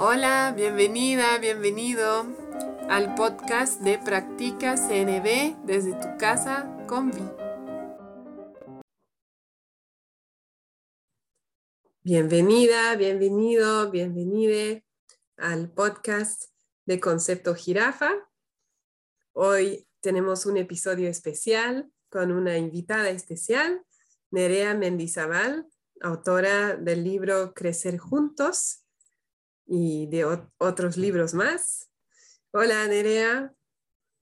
[0.00, 2.24] Hola, bienvenida, bienvenido
[2.88, 7.28] al podcast de Practica CNB desde tu casa con Vi.
[12.04, 14.84] Bienvenida, bienvenido, bienvenide
[15.36, 16.44] al podcast
[16.86, 18.12] de Concepto Jirafa.
[19.32, 23.84] Hoy tenemos un episodio especial con una invitada especial,
[24.30, 25.66] Nerea Mendizabal,
[26.00, 28.77] autora del libro Crecer Juntos
[29.68, 30.24] y de
[30.58, 31.90] otros libros más.
[32.52, 33.52] Hola, Nerea.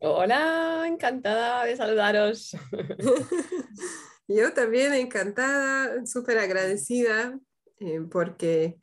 [0.00, 2.56] Hola, encantada de saludaros.
[4.28, 7.38] Yo también encantada, súper agradecida
[7.78, 8.78] eh, porque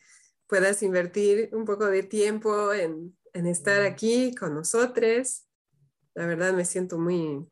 [0.47, 5.45] puedas invertir un poco de tiempo en, en, estar aquí con nosotros.
[6.15, 7.45] La verdad me siento muy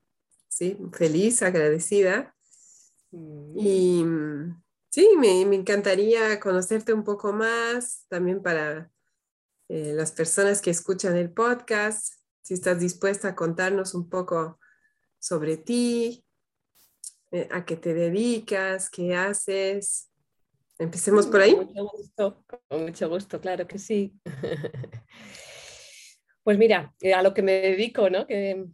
[0.47, 2.33] sí, feliz, agradecida.
[3.11, 3.57] Mm.
[3.57, 4.05] Y
[4.89, 8.89] sí, me, me encantaría conocerte un poco más, también para
[9.73, 14.59] eh, las personas que escuchan el podcast, si estás dispuesta a contarnos un poco
[15.17, 16.25] sobre ti,
[17.31, 20.11] eh, a qué te dedicas, qué haces.
[20.77, 21.55] Empecemos por ahí.
[21.55, 24.13] Con mucho gusto, claro que sí.
[26.43, 28.25] Pues mira, eh, a lo que me dedico, ¿no?
[28.25, 28.65] Que,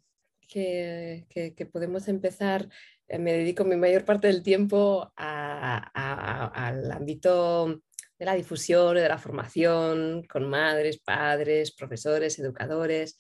[0.48, 2.70] que, podemos empezar,
[3.10, 7.84] me dedico mi mayor parte del tiempo al ámbito
[8.18, 13.18] de la difusión, de la formación con madres, padres, profesores, educadores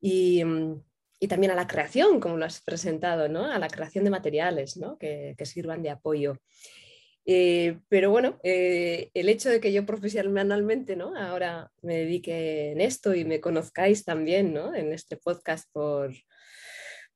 [0.00, 0.82] y, mm,
[1.28, 3.44] también a la creación, como lo has presentado, ¿no?
[3.44, 4.96] a la creación de materiales ¿no?
[4.98, 6.38] que, sirvan de apoyo.
[7.26, 11.14] Eh, pero bueno, eh, el hecho de que yo profesionalmente ¿no?
[11.16, 14.74] ahora me dedique en esto y me conozcáis también ¿no?
[14.74, 16.14] en este podcast por,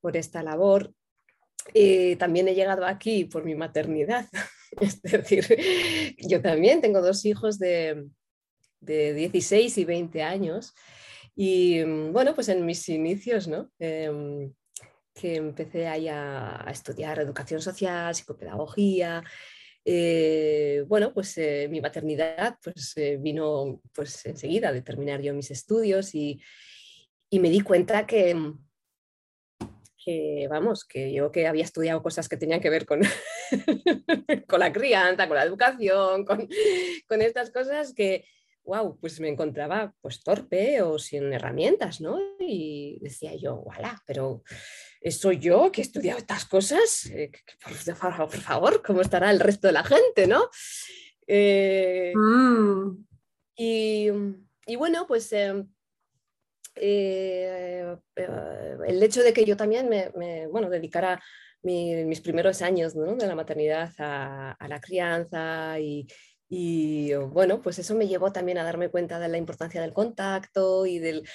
[0.00, 0.92] por esta labor,
[1.72, 4.28] eh, también he llegado aquí por mi maternidad.
[4.80, 5.44] es decir,
[6.18, 8.06] yo también tengo dos hijos de,
[8.80, 10.74] de 16 y 20 años.
[11.36, 13.70] Y mm, bueno, pues en mis inicios, ¿no?
[13.78, 14.52] Em,
[15.14, 19.22] que empecé ahí a, estudiar educación social, psicopedagogía.
[19.84, 26.14] Eh, bueno, pues eh, mi maternidad pues, vino pues enseguida de terminar yo mis estudios
[26.14, 26.40] y,
[27.30, 28.34] y me di cuenta que,
[30.04, 33.00] que, vamos, que yo que había estudiado cosas que tenían que ver con,
[34.48, 36.48] con la crianza, con la educación, con,
[37.08, 38.24] con, estas cosas que,
[38.64, 42.18] wow, pues me encontraba pues torpe o sin herramientas, ¿no?
[42.38, 44.42] Y decía yo, voilà, pero
[45.10, 47.06] ¿soy yo que he estudiado estas cosas?
[47.06, 47.30] Eh,
[48.00, 50.48] por, favor, ¿cómo estará el resto de la gente, no?
[51.26, 53.06] Eh, mm.
[53.56, 54.08] y,
[54.66, 55.32] y, bueno, pues...
[55.32, 55.64] Eh,
[56.76, 57.96] eh,
[58.86, 61.22] el hecho de que yo también me, bueno, dedicara
[61.64, 66.06] mis primeros años de la maternidad a, la crianza y,
[66.48, 70.86] y, bueno, pues eso me llevó también a darme cuenta de la importancia del contacto
[70.86, 71.28] y del...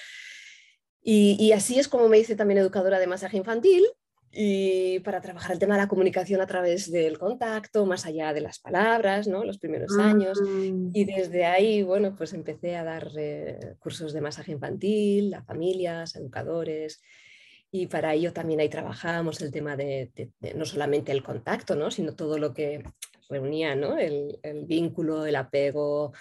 [1.02, 3.86] Y, y así es como me hice también educadora de masaje infantil
[4.32, 8.40] y para trabajar el tema de la comunicación a través del contacto, más allá de
[8.40, 9.44] las palabras, ¿no?
[9.44, 10.40] los primeros años.
[10.40, 10.90] Mm.
[10.92, 16.14] Y desde ahí, bueno, pues empecé a dar eh, cursos de masaje infantil a familias,
[16.14, 17.02] a educadores.
[17.72, 20.10] Y para ello también ahí trabajamos el tema de,
[20.54, 21.90] no solamente el contacto, ¿no?
[21.90, 22.82] sino todo lo que
[23.28, 23.96] reunía ¿no?
[23.96, 26.12] el, el vínculo, el apego.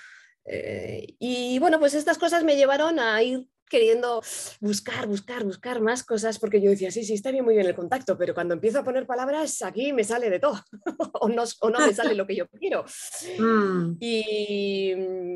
[0.46, 4.22] Eh, y bueno, pues estas cosas me llevaron a ir queriendo
[4.60, 7.76] buscar, buscar, buscar más cosas, porque yo decía, sí, sí, está bien muy bien el
[7.76, 10.60] contacto, pero cuando empiezo a poner palabras, aquí me sale de todo,
[11.22, 12.86] o, no, o no me sale lo que yo quiero.
[13.40, 13.98] Mm.
[14.00, 14.94] Y,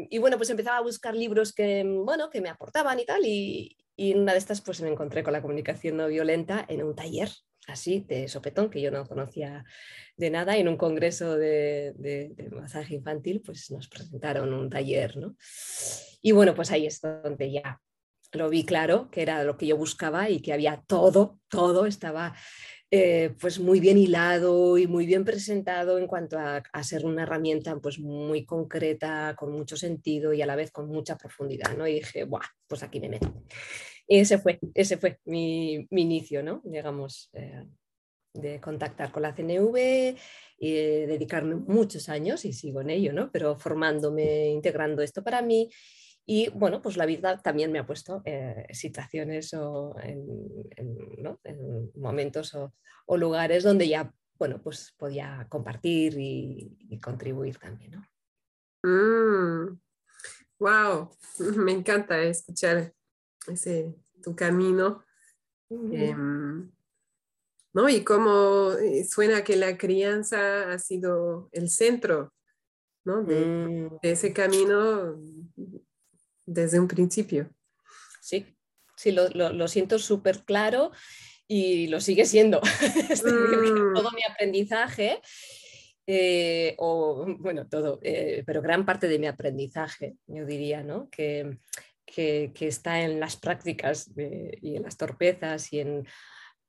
[0.09, 3.77] y, bueno, pues empezaba a buscar libros que, bueno, que me aportaban y tal, y,
[3.95, 6.95] y en una de estas pues me encontré con la comunicación no violenta en un
[6.95, 7.29] taller
[7.67, 9.63] así de sopetón que yo no conocía
[10.17, 14.69] de nada y en un congreso de, de, de, masaje infantil pues nos presentaron un
[14.69, 15.35] taller, ¿no?
[16.21, 17.79] Y bueno, pues ahí es donde ya
[18.33, 22.35] lo vi claro, que era lo que yo buscaba y que había todo, todo estaba
[22.95, 27.75] eh, pues muy bien hilado y muy bien presentado en cuanto a, ser una herramienta
[27.79, 31.87] pues muy concreta, con mucho sentido y a la vez con mucha profundidad, ¿no?
[31.87, 33.33] Y dije, Buah, pues aquí me meto.
[34.07, 36.61] Y ese fue, ese fue mi, inicio, ¿no?
[36.63, 37.65] Digamos, eh,
[38.33, 40.15] de contactar con la CNV
[40.59, 43.31] y dedicarme muchos años, y sigo en ello, ¿no?
[43.31, 45.67] Pero formándome, integrando esto para mí
[46.25, 50.31] y bueno, pues la vida también me ha puesto eh, situaciones o en,
[51.95, 52.73] momentos o,
[53.17, 58.07] lugares donde ya, bueno, pues podía compartir y, contribuir también, ¿no?
[60.59, 61.09] wow,
[61.39, 62.93] mm, me encanta escuchar
[63.47, 65.03] ese tu camino.
[65.69, 66.71] Em,
[67.73, 67.89] ¿no?
[67.89, 72.31] Y cómo eh, suena que la crianza ha sido el centro
[73.03, 73.23] ¿no?
[73.23, 73.99] de, mm.
[74.01, 75.17] de ese camino
[76.45, 77.49] desde un principio.
[78.21, 78.45] Sí,
[78.95, 80.91] sí, lo, lo, siento súper claro
[81.47, 82.61] y lo sigue siendo.
[83.23, 83.93] Mm.
[83.93, 85.21] todo mi aprendizaje,
[86.07, 91.09] eh, o bueno, todo, eh, pero gran parte de mi aprendizaje, yo diría, ¿no?
[91.09, 91.57] Que,
[92.05, 94.11] que, que está en las prácticas
[94.61, 96.07] y en las torpezas y en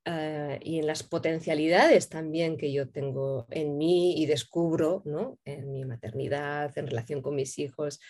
[0.06, 5.38] eh, y en las potencialidades también que yo tengo en mí y descubro ¿no?
[5.47, 8.00] en mi maternidad, en relación con mis hijos,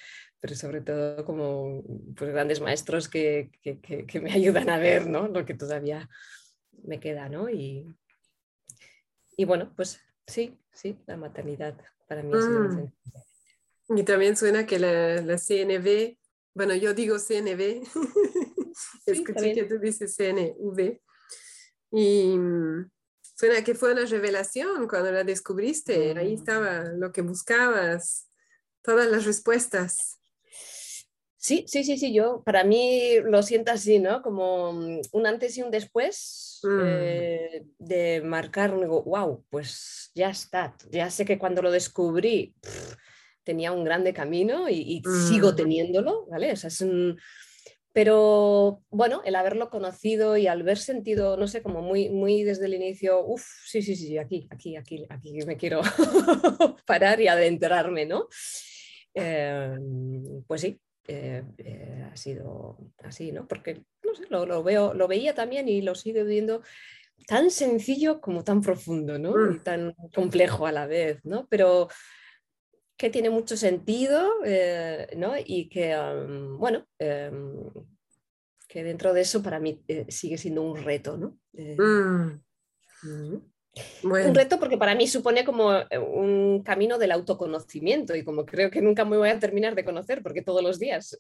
[0.45, 1.83] pero sobre todo como
[2.15, 5.27] pues, grandes maestros que, que, que, me ayudan a ver ¿no?
[5.27, 6.11] lo que todavía
[6.83, 7.31] me queda.
[7.31, 7.49] ¿no?
[7.49, 7.97] Y,
[9.39, 11.75] y bueno, pues sí, sí, la maternidad
[12.07, 13.97] para mí es mm.
[13.97, 16.19] Y también suena que la, la, CNV,
[16.53, 17.83] bueno, yo digo CNV,
[19.07, 21.01] escuché que tú dices CNV.
[21.91, 22.91] Y mm,
[23.35, 26.13] suena que fue una revelación cuando la descubriste.
[26.19, 26.39] Ahí mm.
[26.39, 28.29] estaba lo que buscabas,
[28.83, 30.21] todas las respuestas.
[31.45, 34.23] Sí, sí, sí, sí, yo para mí lo siento así, ¿no?
[34.23, 40.75] Como mm, un antes y un después eh, de marcar, digo, wow, pues ya está,
[40.91, 42.55] ya sé que cuando lo descubrí
[43.43, 46.51] tenía un grande camino y, sigo teniéndolo, ¿vale?
[46.51, 47.21] O sea, es un,
[47.93, 52.65] pero bueno, el haberlo conocido y al haber sentido, no sé, como muy, muy desde
[52.65, 55.83] el inicio, uff, sí, sí, sí, aquí, aquí, aquí, aquí me quiero
[56.87, 58.29] parar y adentrarme, ¿no?
[59.13, 63.47] Em, pues sí, eh, eh, ha sido así, ¿no?
[63.47, 66.63] Porque, no sé, lo, lo, veo, lo veía también y lo sigo viendo
[67.27, 69.33] tan sencillo como tan profundo, ¿no?
[69.51, 69.63] Y mm.
[69.63, 71.47] tan complejo a la vez, ¿no?
[71.49, 71.89] Pero
[72.97, 75.35] que tiene mucho sentido eh, ¿no?
[75.45, 75.97] y que,
[76.59, 77.71] bueno, em,
[78.69, 81.17] que dentro de eso para mí sigue siendo un reto.
[81.17, 81.39] ¿no?
[81.55, 81.77] Eh,
[84.03, 84.29] mm.
[84.29, 85.71] Un reto porque para mí supone como
[86.13, 90.23] un camino del autoconocimiento y como creo que nunca me voy a terminar de conocer
[90.23, 91.19] porque todos los días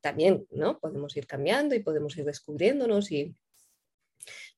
[0.00, 0.78] también ¿no?
[0.78, 3.34] podemos ir cambiando y podemos ir descubriéndonos y,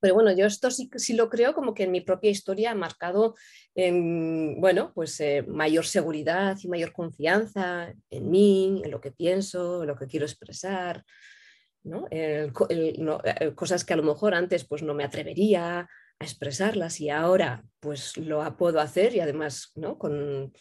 [0.01, 2.75] pero bueno, yo esto sí, sí lo creo como que en mi propia historia ha
[2.75, 3.37] marcado,
[3.77, 9.89] bueno, pues eh, mayor seguridad y mayor confianza en mí, en lo que pienso, en
[9.89, 11.05] lo que quiero expresar,
[11.85, 12.07] ¿no?
[12.11, 12.51] Eh,
[13.55, 15.89] cosas que a lo mejor antes pues no me atrevería
[16.23, 19.99] expresarlas y ahora pues lo puedo hacer y además, ¿no?
[19.99, 20.53] Con,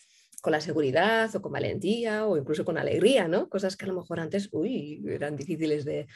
[0.41, 3.47] con la seguridad o con valentía o incluso con alegría, ¿no?
[3.49, 6.07] Cosas que a lo mejor antes, uy, eran difíciles de,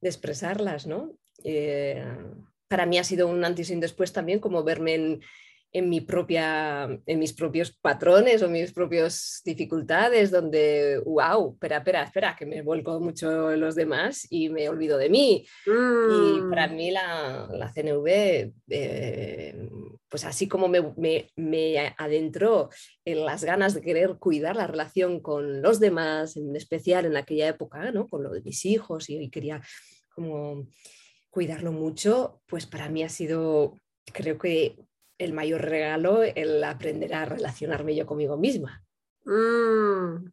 [0.00, 1.16] de expresarlas, ¿no?
[1.44, 2.04] Eh,
[2.68, 5.20] para mí ha sido un antes y un después también, como verme en,
[5.72, 12.36] mi propia, en mis propios patrones o mis propias dificultades, donde, wow, espera, espera, espera,
[12.38, 15.46] que me vuelco mucho en los demás y me olvido de mí.
[15.66, 16.76] Y para mm.
[16.76, 19.68] mí la, la CNV, eh,
[20.10, 20.92] pues así como me,
[21.36, 22.68] me, adentró
[23.06, 27.48] en las ganas de querer cuidar la relación con los demás, en especial en aquella
[27.48, 28.08] época, ¿no?
[28.08, 29.62] con lo de mis hijos, y, y quería
[30.14, 30.66] como
[31.30, 33.78] cuidarlo mucho, pues para mí ha sido,
[34.12, 34.76] creo que
[35.24, 38.84] el mayor regalo el aprender a relacionarme yo conmigo misma.
[39.24, 40.32] Mm.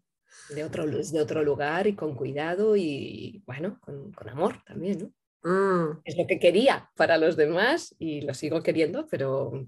[0.53, 5.13] De, otro, de otro lugar y con cuidado y bueno, con, amor también,
[5.43, 6.01] mm.
[6.03, 9.67] Es lo que quería para los demás y lo sigo queriendo, pero,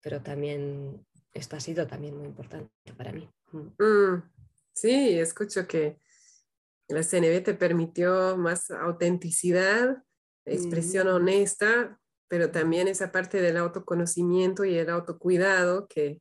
[0.00, 3.28] pero también esto ha sido también muy importante para mí.
[3.52, 4.22] Mm.
[4.72, 5.98] Sí, escucho que
[6.88, 10.02] la CNB te permitió más autenticidad
[10.48, 16.20] expresión honesta, pero también esa parte del autoconocimiento y el autocuidado que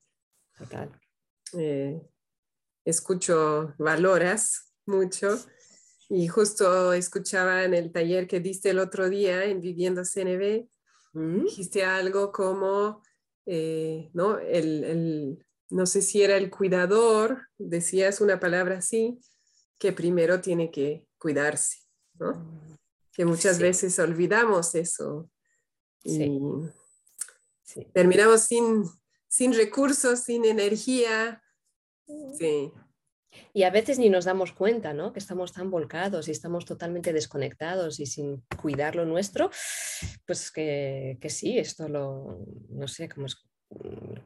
[1.54, 2.02] eh,
[2.86, 5.38] escucho, valoras mucho.
[6.10, 10.68] Y justo escuchaba en el taller que diste el otro día en Viviendo CNB,
[11.14, 11.44] mm.
[11.44, 13.04] dijiste algo como,
[13.46, 14.40] eh, ¿no?
[14.40, 19.20] El, no sé si era el cuidador, decías una palabra así,
[19.78, 21.80] que primero tiene que cuidarse,
[22.20, 22.34] ¿no?
[22.34, 22.78] Mm
[23.18, 25.28] que muchas veces olvidamos eso
[26.04, 26.40] y
[27.94, 28.86] terminamos sin,
[29.28, 31.42] sin recursos, sin energía.
[32.38, 32.72] Sí.
[33.54, 35.14] Y a veces ni nos damos cuenta, ¿no?
[35.14, 39.52] Que estamos tan volcados y estamos totalmente desconectados y sin cuidar lo nuestro,
[40.26, 43.48] pues que, que sí, esto lo, no sé, como es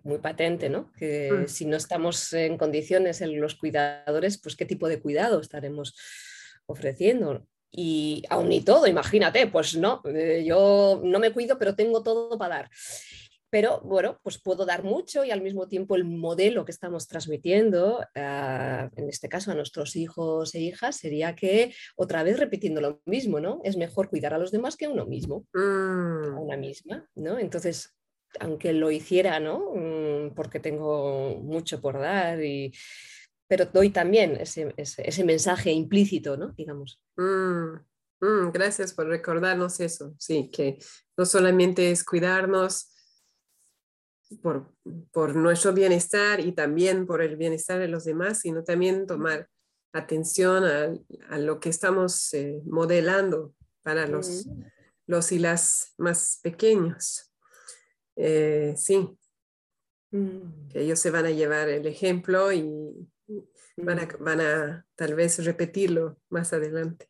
[0.04, 0.92] muy patente, ¿no?
[0.94, 1.48] Que mm.
[1.48, 5.96] si no estamos en condiciones en los cuidadores, pues qué tipo de cuidado estaremos
[6.68, 12.04] ofreciendo y aún y todo, imagínate, pues no, eh, yo no me cuido, pero tengo
[12.04, 12.70] todo para dar.
[13.52, 18.02] Pero bueno, pues puedo dar mucho y al mismo tiempo el modelo que estamos transmitiendo,
[18.16, 23.02] ah, en este caso a nuestros hijos e hijas, sería que otra vez repitiendo lo
[23.06, 23.60] mismo, ¿no?
[23.66, 26.40] Es mejor cuidar a los demás que a uno mismo, a mm.
[26.40, 27.40] una misma, ¿no?
[27.40, 27.94] Entonces,
[28.40, 29.74] aunque lo hiciera, ¿no?
[29.76, 32.72] Mm, porque tengo mucho por dar y
[33.52, 36.54] pero doy también ese, ese, mensaje implícito, ¿no?
[36.54, 37.02] Digamos.
[37.18, 37.74] Mm,
[38.22, 40.80] mm, gracias por recordarnos eso, sí, que
[41.18, 42.96] no solamente es cuidarnos
[44.42, 44.74] por,
[45.12, 49.50] por nuestro bienestar y también por el bienestar de los demás, sino también tomar
[49.92, 50.94] atención a,
[51.28, 54.64] a lo que estamos eh, modelando para los, mm.
[55.08, 57.34] los y las más pequeños.
[58.16, 59.10] Eh, sí,
[60.12, 60.70] mm.
[60.70, 63.12] que ellos se van a llevar el ejemplo y
[63.78, 64.24] van a, mm.
[64.24, 67.08] van a tal vez repetirlo más adelante.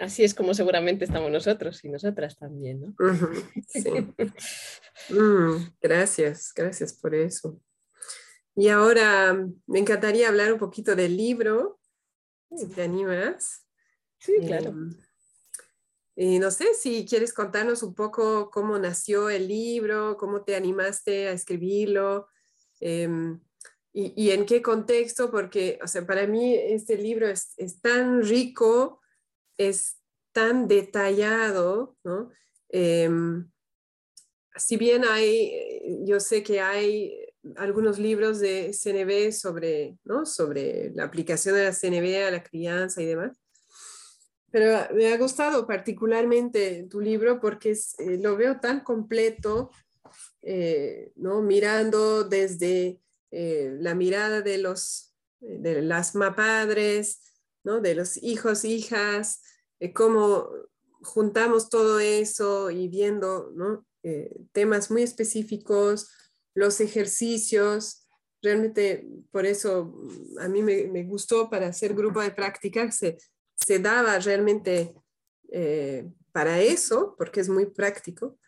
[0.00, 2.94] Así es como seguramente estamos nosotros y nosotras también, ¿no?
[3.68, 3.82] sí.
[5.80, 7.60] gracias, gracias por eso.
[8.56, 9.34] Y ahora
[9.66, 11.80] me encantaría hablar un poquito del libro,
[12.56, 13.66] si te animas.
[14.18, 14.70] Sí, claro.
[14.70, 14.96] Em,
[16.16, 21.28] y no sé si quieres contarnos un poco cómo nació el libro, cómo te animaste
[21.28, 22.28] a escribirlo
[22.80, 23.40] em,
[23.96, 29.00] y, en qué contexto, porque, o sea, para mí este libro es, tan rico,
[29.56, 29.98] es
[30.32, 32.32] tan detallado, ¿no?
[32.70, 33.48] Em,
[34.56, 37.14] si bien hay, yo sé que hay
[37.56, 40.26] algunos libros de CNB sobre, ¿no?
[40.26, 43.38] sobre la aplicación de la CNB a la crianza y demás,
[44.50, 49.70] pero me ha gustado particularmente tu libro porque eh, lo veo tan completo,
[50.42, 51.42] eh, ¿no?
[51.42, 53.00] mirando desde
[53.34, 57.20] eh, la mirada de, los, de las mapadres,
[57.64, 57.80] ¿no?
[57.80, 59.42] de los hijos, hijas,
[59.94, 60.48] cómo
[61.02, 63.86] juntamos todo eso y viendo ¿no?
[64.52, 66.08] temas muy específicos,
[66.54, 68.06] los ejercicios.
[68.42, 69.94] Realmente por eso
[70.40, 73.18] a mí me, gustó para hacer grupo de práctica, se,
[73.56, 74.94] se daba realmente
[75.50, 78.38] eh, para eso, porque es muy práctico,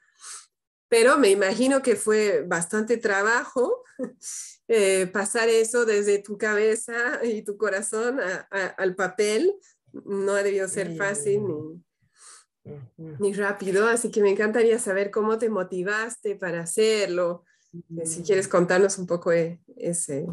[0.88, 3.83] pero me imagino que fue bastante trabajo
[4.69, 8.19] eh, pasar eso desde tu cabeza y tu corazón
[8.50, 9.55] al papel.
[10.05, 11.43] No ha debido ser fácil
[12.64, 12.76] ni,
[13.19, 17.45] ni, rápido, así que me encantaría saber cómo te motivaste para hacerlo.
[17.97, 20.26] Eh, si quieres contarnos un poco ese,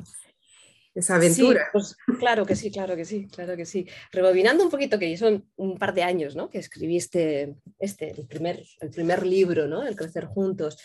[0.96, 1.70] esa aventura.
[1.72, 3.88] pues, claro que sí, claro que sí, claro que sí.
[4.12, 6.50] Rebobinando un poquito, que son un par de años, ¿no?
[6.50, 9.84] Que escribiste este, el primer, el primer libro, ¿no?
[9.84, 10.78] El Crecer Juntos.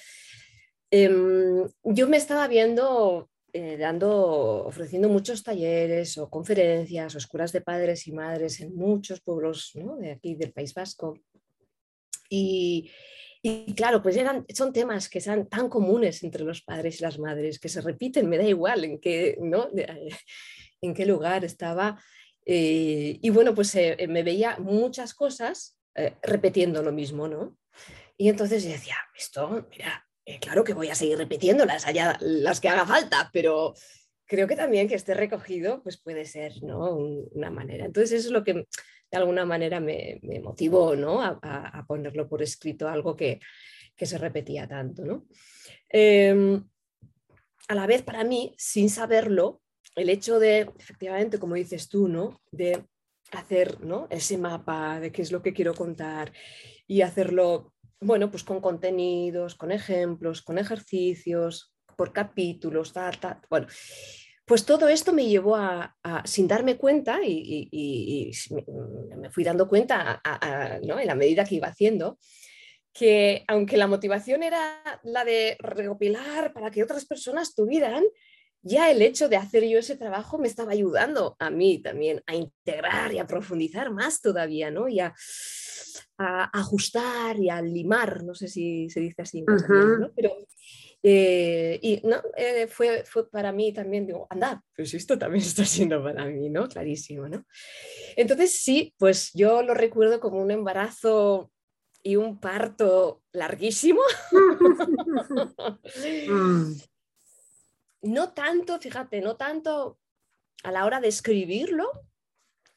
[0.91, 7.63] Em, yo me estaba viendo eh, dando, ofreciendo muchos talleres o conferencias o escuelas de
[7.63, 9.97] padres y madres en muchos pueblos ¿no?
[9.97, 11.19] de aquí del País Vasco.
[12.31, 12.91] Y,
[13.67, 17.19] y claro, pues eran, son temas que son tan comunes entre los padres y las
[17.19, 19.69] madres, que se repiten, me da igual en qué, ¿no?
[20.81, 22.01] en qué lugar estaba.
[22.45, 27.57] Eh, y bueno, pues eh, me veía muchas cosas eh, repitiendo lo mismo, ¿no?
[28.17, 30.07] Y entonces decía, esto, mira,
[30.41, 33.75] claro que voy a seguir repitiéndolas, allá las que haga falta, pero
[34.27, 36.97] creo que también que esté recogido, pues puede ser, ¿no?
[36.97, 37.87] Una manera.
[37.87, 38.67] Entonces eso es lo que
[39.11, 41.23] de alguna manera me, motivó ¿no?
[41.23, 43.41] a, ponerlo por escrito, algo que,
[43.97, 45.05] se repetía tanto.
[45.05, 45.27] ¿no?
[45.89, 46.63] Em,
[47.69, 49.61] a la vez, para mí, sin saberlo,
[49.97, 52.41] el hecho de, efectivamente, como dices tú, ¿no?
[52.53, 52.85] de
[53.33, 54.07] hacer ¿no?
[54.11, 56.33] ese mapa de qué es lo que quiero contar
[56.87, 63.41] y hacerlo, bueno, pues con contenidos, con ejemplos, con ejercicios, por capítulos, tal, tal.
[63.51, 63.67] Bueno,
[64.49, 68.33] pues todo esto me llevó a, sin darme cuenta, y,
[69.17, 72.19] me fui dando cuenta en la medida que iba haciendo,
[72.95, 78.05] que aunque la motivación era la de recopilar para que otras personas tuvieran,
[78.63, 82.35] ya el hecho de hacer yo ese trabajo me estaba ayudando a mí también a
[82.35, 84.89] integrar y a profundizar más todavía, ¿no?
[84.89, 85.15] Y a,
[86.17, 90.11] ajustar y a limar, no sé si se dice así, ¿no?
[90.17, 90.33] pero
[91.11, 92.21] eh, y ¿no?
[92.37, 96.51] Eh, fue, fue para mí también, digo, anda, pues esto también está siendo para mí,
[96.51, 96.69] ¿no?
[96.69, 97.47] Clarísimo, ¿no?
[98.15, 101.51] Entonces sí, pues yo lo recuerdo como un embarazo
[102.03, 104.01] y un parto larguísimo.
[106.29, 106.75] Mm.
[108.03, 109.99] no tanto, fíjate, no tanto
[110.63, 111.91] a la hora de escribirlo,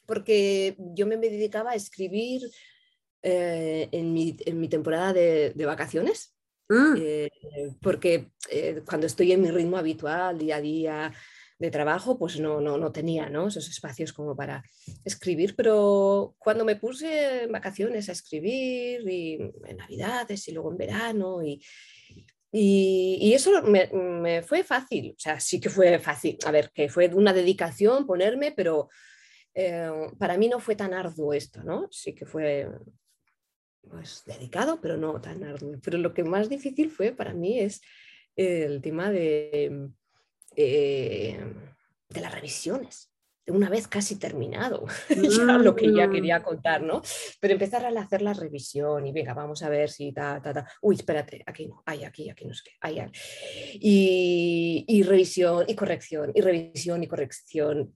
[0.06, 2.42] porque yo me dedicaba a escribir
[3.22, 6.34] eh, en, mi, en, mi, temporada de, de vacaciones.
[6.72, 6.96] Mm.
[6.98, 7.30] Eh,
[7.82, 11.14] porque eh, cuando estoy en mi ritmo habitual, día a día
[11.60, 14.64] de trabajo, pues no, no, no tenía esos espacios como para
[15.04, 19.34] escribir, pero cuando me puse en vacaciones a escribir, y
[19.68, 21.62] en Navidades y luego en verano, y,
[22.52, 26.90] y, eso me, me, fue fácil, o sea, sí que fue fácil, a ver, que
[26.90, 28.90] fue una dedicación ponerme, pero
[29.54, 31.90] eh, para mí no fue tan arduo esto, ¿no?
[31.92, 32.68] Sí que fue
[33.90, 35.80] pues, dedicado, pero no tan arduo.
[35.84, 37.82] Pero lo que más difícil fue para mí es
[38.36, 39.90] el tema de
[40.56, 41.40] eh,
[42.10, 43.12] de las revisiones
[43.48, 46.12] una vez casi terminado, ya lo que ya mm.
[46.12, 47.02] quería contar, ¿no?
[47.40, 50.68] Pero empezar a hacer la revisión y venga, vamos a ver si ta, ta, ta.
[50.82, 53.02] Uy, espérate, aquí no, hay aquí, aquí no sé qué, hay,
[53.74, 57.96] Y, y revisión y corrección, y revisión y corrección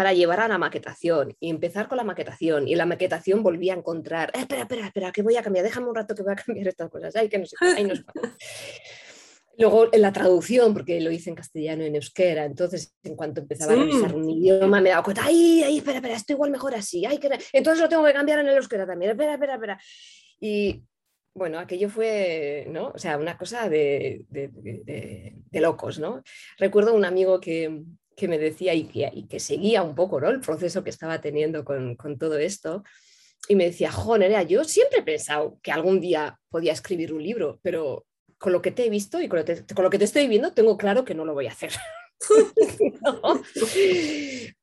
[0.00, 3.74] para llevar a la maquetación y empezar con la maquetación y la maquetación volví a
[3.74, 6.36] encontrar, eh, espera, espera, espera, que voy a cambiar, déjame un rato que voy a
[6.36, 7.54] cambiar estas cosas, ay, que no sé.
[9.58, 13.42] Luego en la traducción, porque lo hice en castellano y en euskera, entonces en cuanto
[13.42, 16.74] empezaba a revisar un idioma me dado cuenta, ay, ay, espera, espera, esto igual mejor
[16.74, 17.28] así, ay, que...
[17.52, 19.78] entonces lo tengo que cambiar en el euskera también, espera, espera, espera.
[20.40, 20.82] Y
[21.34, 22.92] bueno, aquello fue, ¿no?
[22.94, 26.22] O sea, una cosa de, de, locos, ¿no?
[26.56, 27.82] Recuerdo un amigo que,
[28.20, 30.18] que me decía y que, seguía un poco.
[30.18, 32.84] El proceso que estaba teniendo con, con todo esto.
[33.48, 37.58] Y me decía, joder, yo siempre he pensado que algún día podía escribir un libro,
[37.62, 38.04] pero
[38.36, 41.06] con lo que te he visto y con lo, que te estoy viendo, tengo claro
[41.06, 41.72] que no lo voy a hacer.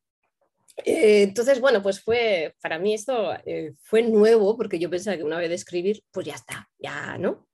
[0.85, 5.23] Eh, entonces, bueno, pues fue, para mí esto eh, fue nuevo porque yo pensaba que
[5.23, 7.47] una vez de escribir, pues ya está, ya, ¿no?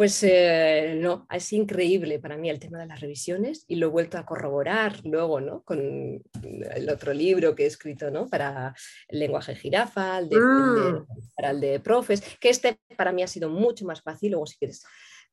[0.00, 3.90] Pues eh, no, es increíble para mí el tema de las revisiones y lo he
[3.90, 5.62] vuelto a corroborar luego, ¿no?
[5.62, 8.26] Con el otro libro que he escrito, ¿no?
[8.26, 8.74] Para
[9.08, 11.06] el lenguaje jirafa, el de, mm.
[11.36, 14.56] para el de profes, que este para mí ha sido mucho más fácil, luego si
[14.56, 14.86] quieres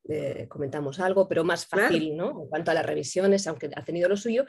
[0.10, 2.44] eh, comentamos algo, pero más fácil, ¿no?
[2.44, 4.46] En cuanto a las revisiones, aunque ha tenido lo suyo.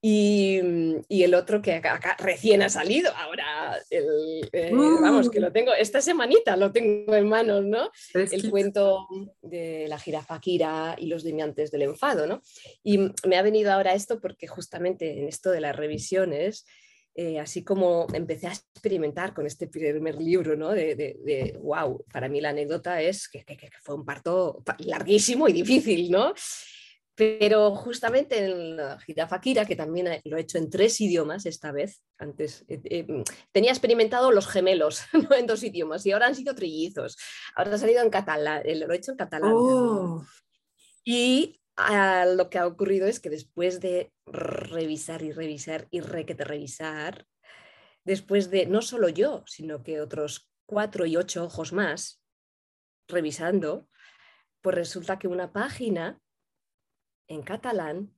[0.00, 0.60] Y,
[1.08, 5.52] el otro que acá, recién ha salido, ahora, eh, vamos, que lo mm.
[5.52, 7.90] tengo, esta semanita lo tengo en manos, ¿no?
[8.14, 9.06] El cuento
[9.42, 12.42] de la jirafa Kira y los dimiantes del enfado, ¿no?
[12.82, 16.64] Y me ha venido ahora esto porque justamente en esto de las revisiones,
[17.14, 20.70] eh, así como empecé a experimentar con este primer libro, ¿no?
[20.70, 23.44] De, wow, para mí la anécdota es que,
[23.82, 26.32] fue un parto larguísimo y difícil, ¿no?
[27.14, 32.02] Pero justamente en la Girafakira, que también lo he hecho en tres idiomas esta vez,
[32.16, 33.06] antes eh, eh,
[33.52, 35.02] tenía experimentado los gemelos
[35.36, 37.18] en dos idiomas y ahora han sido trillizos.
[37.54, 39.52] Ahora ha salido en catalán, lo he hecho en catalán.
[39.54, 40.24] Oh.
[41.04, 47.26] Y lo que ha ocurrido es que después de revisar y revisar y requete revisar,
[48.04, 52.22] después de no solo yo, sino que otros cuatro y ocho ojos más
[53.08, 53.88] revisando,
[54.60, 56.20] pues resulta que una página
[57.28, 58.14] en catalán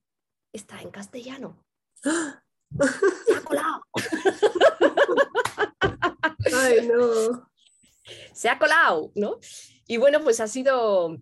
[0.53, 1.65] está en castellano.
[2.03, 3.85] Se ha colado.
[6.57, 7.51] Ay, no.
[8.35, 9.39] Se ha colado, ¿no?
[9.87, 11.17] Y bueno, pues ha sido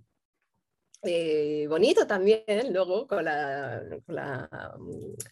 [1.05, 3.83] eh, bonito también, luego con la,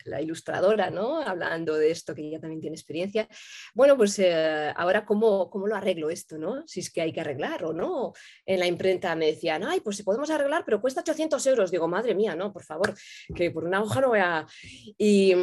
[0.04, 1.22] la, ilustradora, ¿no?
[1.22, 3.28] Hablando de esto, que ella también tiene experiencia.
[3.72, 6.66] Bueno, pues eh, ahora, ¿cómo, ¿cómo, lo arreglo esto, no?
[6.66, 8.12] Si es que hay que arreglar o no.
[8.44, 11.70] En la imprenta me decían, ay, pues si podemos arreglar, pero cuesta 800 euros.
[11.70, 12.94] Digo, madre mía, no, por favor,
[13.34, 14.46] que por una hoja no voy a...
[14.98, 15.34] Y,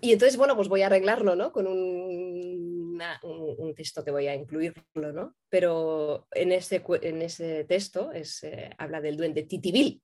[0.00, 1.52] y entonces, bueno, pues voy a arreglarlo, ¿no?
[1.52, 5.34] Con un, un, texto que voy a incluirlo, ¿no?
[5.48, 10.02] Pero en ese, en ese texto es, eh, habla del duende Titibil,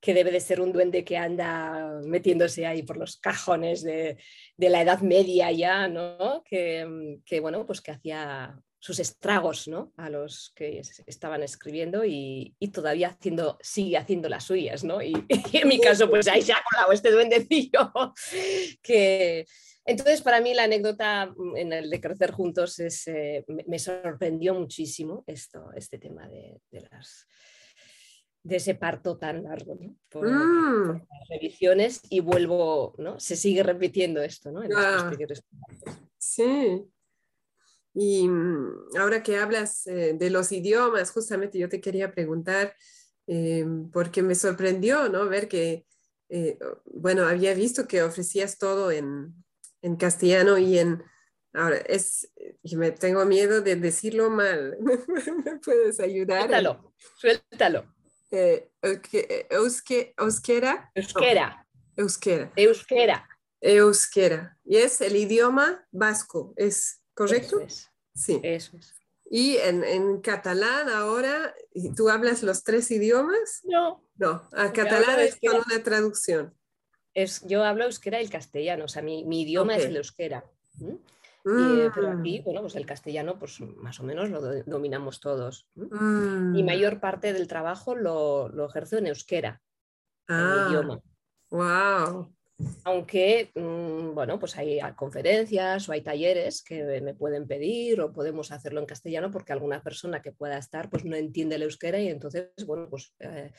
[0.00, 4.16] que debe de ser un duende que anda metiéndose ahí por los cajones de,
[4.56, 6.42] de la Edad Media ya, ¿no?
[6.44, 9.92] Que, que, bueno, pues que hacía sus estragos ¿no?
[9.96, 14.84] a los que estaban escribiendo y, todavía haciendo, sigue haciendo las suyas.
[14.84, 15.00] ¿no?
[15.02, 15.12] Y,
[15.52, 17.92] en mi caso, pues ahí se ha colado este duendecillo.
[18.82, 19.44] que...
[19.84, 24.54] Entonces, para mí la anécdota mm, en el de crecer juntos es, eh, me, sorprendió
[24.54, 27.26] muchísimo esto, este tema de, las
[28.42, 30.92] de ese parto tan largo por, mm.
[30.92, 33.18] las revisiones y vuelvo, ¿no?
[33.18, 34.62] Se sigue repitiendo esto, ¿no?
[34.62, 35.10] En ah.
[36.18, 36.84] Sí,
[37.98, 42.76] y mm, ahora que hablas eh, de los idiomas, justamente yo te quería preguntar,
[43.26, 45.26] eh, porque me sorprendió, ¿no?
[45.30, 45.86] Ver que,
[46.28, 49.34] eh, bueno, había visto que ofrecías todo en,
[49.80, 51.02] en castellano y en,
[51.54, 52.30] ahora es,
[52.62, 54.76] y me tengo miedo de decirlo mal,
[55.44, 56.40] ¿me puedes ayudar?
[56.40, 57.94] Suéltalo, suéltalo.
[59.48, 60.90] euske, euskera.
[60.94, 61.66] Euskera.
[61.96, 62.52] euskera.
[62.56, 63.28] Euskera.
[63.62, 64.58] Euskera.
[64.66, 67.58] Y es el idioma vasco, ¿es correcto?
[68.14, 68.40] Sí.
[68.42, 68.94] Eso es.
[69.28, 71.52] Y en, catalán ahora,
[71.96, 73.62] ¿tú hablas los tres idiomas?
[73.64, 74.02] No.
[74.16, 76.54] No, a catalán es con una traducción.
[77.12, 80.44] Es, yo hablo euskera y el castellano, o sea, mi, idioma es el euskera.
[80.80, 82.20] Eh, pero mm.
[82.20, 85.66] aquí, bueno, pues el castellano, pues más o menos lo dominamos todos.
[85.74, 86.64] Y mm.
[86.64, 89.60] mayor parte del trabajo lo, lo ejerzo en euskera,
[90.28, 90.66] ah.
[90.68, 91.00] idioma.
[91.50, 92.35] Wow.
[92.84, 98.50] Aunque, mm, bueno, pues hay conferencias o hay talleres que me pueden pedir o podemos
[98.50, 102.08] hacerlo en castellano porque alguna persona que pueda estar pues no entiende el euskera y
[102.08, 103.52] entonces, bueno, pues eh,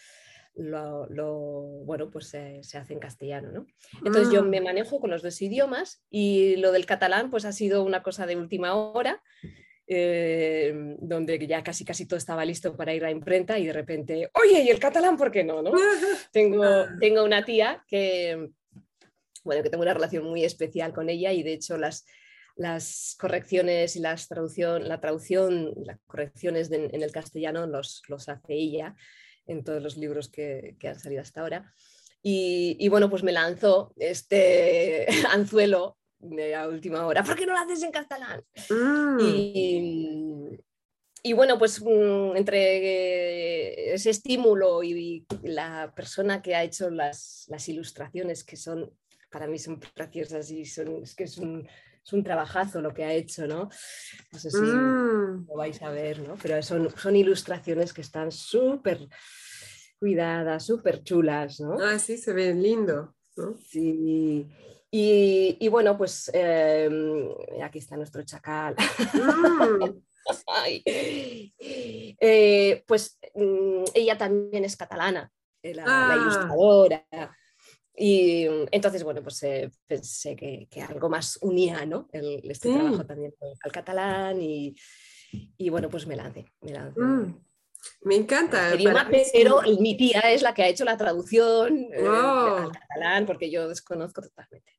[0.56, 3.68] lo, bueno, pues se, hace en castellano, ¿no?
[4.04, 4.64] Entonces yo me mm.
[4.64, 8.36] manejo con los dos idiomas y lo del catalán pues ha sido una cosa de
[8.36, 9.22] última hora,
[9.86, 14.32] eh, donde ya casi casi todo estaba listo para ir a imprenta y de repente,
[14.34, 15.62] oye, ¿y el catalán por qué no?
[15.62, 15.72] no?
[16.32, 16.66] tengo,
[17.00, 18.50] tengo una tía que,
[19.48, 22.06] bueno, que tengo una relación muy especial con ella y de hecho las,
[22.56, 28.54] las correcciones y las traducción, la traducción, las correcciones en el castellano los, los hace
[28.54, 28.96] ella
[29.48, 31.74] en todos los libros que, han salido hasta ahora.
[32.22, 37.60] Y, bueno, pues me lanzó este anzuelo de a última hora, ¿por qué no lo
[37.60, 38.44] haces en catalán?
[38.70, 40.58] Mm.
[41.24, 47.70] Y, bueno, pues mm, entre ese estímulo y la persona que ha hecho las, las
[47.70, 48.92] ilustraciones, que son,
[49.30, 51.68] para mí son preciosas y son, es que es un,
[52.08, 53.70] es un trabajazo lo que ha hecho, ¿no?
[54.32, 55.48] No sé si mm.
[55.48, 56.36] lo vais a ver, ¿no?
[56.42, 59.08] Pero son, son ilustraciones que están súper
[60.00, 61.76] cuidadas, súper chulas, ¿no?
[61.82, 63.58] Ah, sí, se ven lindo, ¿no?
[63.58, 64.48] Sí.
[64.90, 67.30] Y, bueno, pues em,
[67.62, 68.76] aquí está nuestro chacal.
[69.14, 70.02] Mm.
[72.20, 75.32] Eh, pues mm, ella también es catalana,
[75.64, 76.18] eh, la, la ah.
[76.18, 77.06] ilustradora.
[78.00, 82.08] Y entonces, bueno, pues eh, pensé que, algo más unía, ¿no?
[82.12, 83.34] El, este trabajo también
[83.64, 84.76] al catalán y,
[85.58, 86.46] y, bueno, pues me lancé.
[86.62, 87.02] Me, lancé.
[87.02, 87.44] Mm,
[88.02, 88.74] me encanta.
[89.34, 93.68] pero mi tía es la que ha hecho la traducción eh, al catalán porque yo
[93.68, 94.74] desconozco totalmente.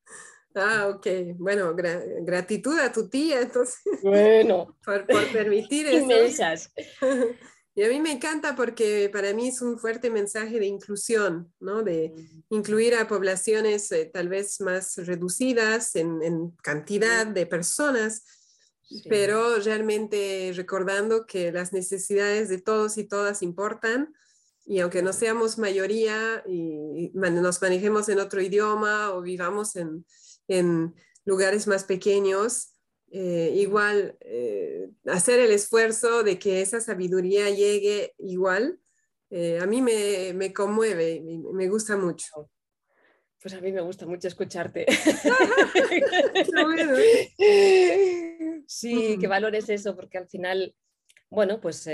[0.55, 1.07] Ah, ok.
[1.37, 3.81] Bueno, gratitud a tu tía, entonces.
[4.03, 4.77] Bueno.
[4.85, 6.71] por, por permitir eso.
[7.79, 11.85] Y a mí me encanta porque para mí es un fuerte mensaje de inclusión, ¿no?
[11.85, 12.13] de
[12.51, 18.25] incluir a poblaciones eh, tal vez más reducidas en, cantidad de personas,
[19.09, 24.13] pero realmente recordando que las necesidades de todos y todas importan.
[24.67, 30.05] Y aunque no seamos mayoría y nos manejemos en otro idioma o vivamos en,
[30.49, 32.75] en lugares más pequeños,
[33.11, 38.79] eh, igual eh, hacer el esfuerzo de que esa sabiduría llegue igual,
[39.31, 42.51] eh, a mí me, me conmueve, me, me, gusta mucho.
[43.41, 44.87] Pues a mí me gusta mucho escucharte.
[48.67, 50.75] sí, qué valor es eso, porque al final,
[51.31, 51.89] bueno, pues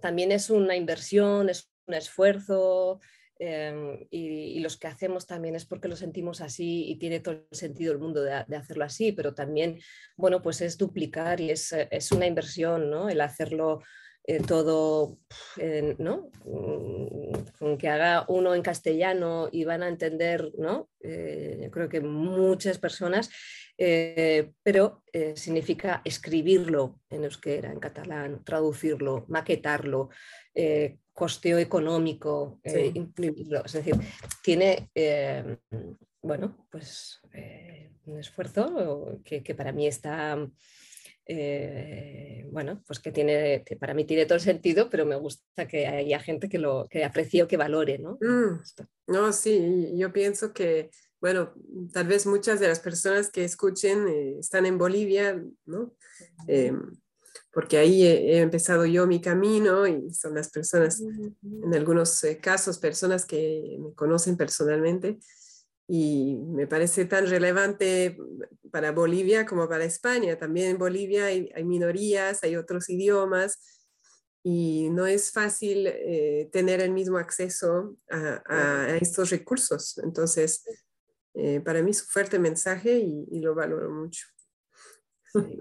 [0.00, 3.00] también es una inversión, es un esfuerzo,
[3.38, 7.56] Em, y, los que hacemos también es porque lo sentimos así y tiene todo el
[7.56, 9.78] sentido el mundo de, hacerlo así, pero también,
[10.16, 13.08] bueno, pues es duplicar y es, es una inversión, ¿no?
[13.08, 13.80] El hacerlo
[14.30, 15.18] eh, todo,
[15.96, 16.30] ¿no?
[16.44, 20.90] Mm, con que haga uno en castellano y van a entender, ¿no?
[21.00, 23.30] Eh, yo creo que muchas personas,
[23.78, 25.02] eh, pero
[25.34, 30.10] significa escribirlo en euskera, en catalán, traducirlo, maquetarlo,
[31.18, 32.92] costeo económico, eh,
[33.64, 33.96] Es decir,
[34.40, 35.58] tiene, eh,
[36.22, 40.38] bueno, pues eh, un esfuerzo que, para mí está,
[42.52, 45.88] bueno, pues que tiene, que para mí tiene todo el sentido, pero me gusta que
[45.88, 48.16] haya gente que lo que aprecie o que valore, ¿no?
[48.20, 48.62] Mm.
[49.08, 51.52] no, sí, yo pienso que, bueno,
[51.92, 54.06] tal vez muchas de las personas que escuchen
[54.38, 55.96] están en Bolivia, ¿no?
[57.52, 62.78] Porque ahí he, empezado yo mi camino y son las personas, en algunos eh, casos,
[62.78, 65.18] personas que me conocen personalmente
[65.86, 68.18] y me parece tan relevante
[68.70, 70.36] para Bolivia como para España.
[70.36, 73.58] También en Bolivia hay, minorías, hay otros idiomas
[74.44, 79.98] y no es fácil eh, tener el mismo acceso a, estos recursos.
[80.04, 80.64] Entonces,
[81.34, 84.26] eh, para mí es un fuerte mensaje y lo valoro mucho.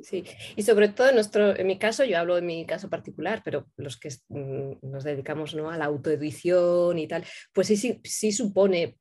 [0.03, 0.23] Sí,
[0.55, 3.67] y sobre todo en, nuestro, en mi caso, yo hablo de mi caso particular, pero
[3.77, 5.69] los que mm, nos dedicamos ¿no?
[5.69, 8.97] a la autoedición y tal, pues sí, sí, supone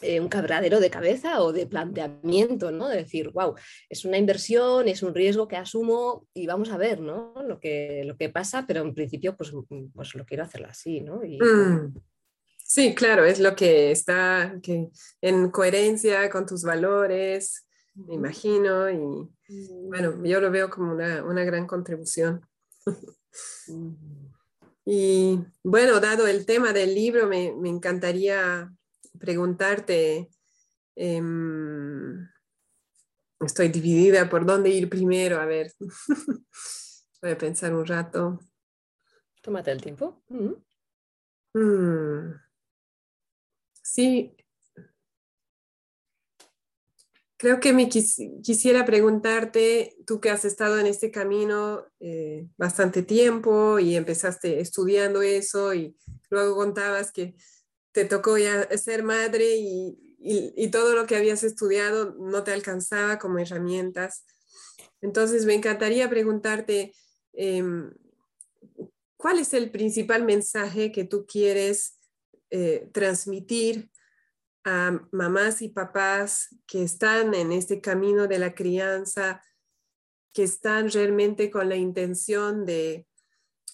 [0.00, 2.88] eh, un cabradero de cabeza o de planteamiento, ¿no?
[2.88, 3.54] De decir, wow,
[3.88, 7.34] es una inversión, es un riesgo que asumo y vamos a ver, ¿no?
[7.46, 11.00] Lo que, lo que pasa, pero en principio, pues, mm, pues lo quiero hacerlo así,
[11.00, 11.16] ¿no?
[11.16, 11.94] Mm.
[12.70, 14.88] Sí, claro, es lo que está que
[15.22, 17.66] en coherencia con tus valores,
[18.06, 19.28] me imagino, y
[19.88, 22.46] bueno, yo lo veo como una, una gran contribución.
[24.84, 28.72] y bueno, dado el tema del libro, me, me encantaría
[29.18, 30.30] preguntarte,
[30.96, 32.28] em,
[33.40, 35.72] estoy dividida por dónde ir primero, a ver,
[37.22, 38.38] voy a pensar un rato.
[39.42, 40.22] Tómate el tiempo.
[40.28, 40.52] Mm.
[43.82, 44.36] Sí,
[47.38, 53.78] Creo que me quisiera preguntarte, tú que has estado en este camino eh, bastante tiempo
[53.78, 55.96] y empezaste estudiando eso y
[56.30, 57.36] luego contabas que
[57.92, 60.04] te tocó ya ser madre y,
[60.72, 64.24] todo lo que habías estudiado no te alcanzaba como herramientas.
[65.00, 66.92] Entonces, me encantaría preguntarte,
[67.32, 67.92] em,
[69.16, 71.98] ¿cuál es el principal mensaje que tú quieres
[72.50, 73.90] eh, transmitir
[74.68, 79.42] a mamás y papás que están en este camino de la crianza,
[80.32, 83.06] que están realmente con la intención de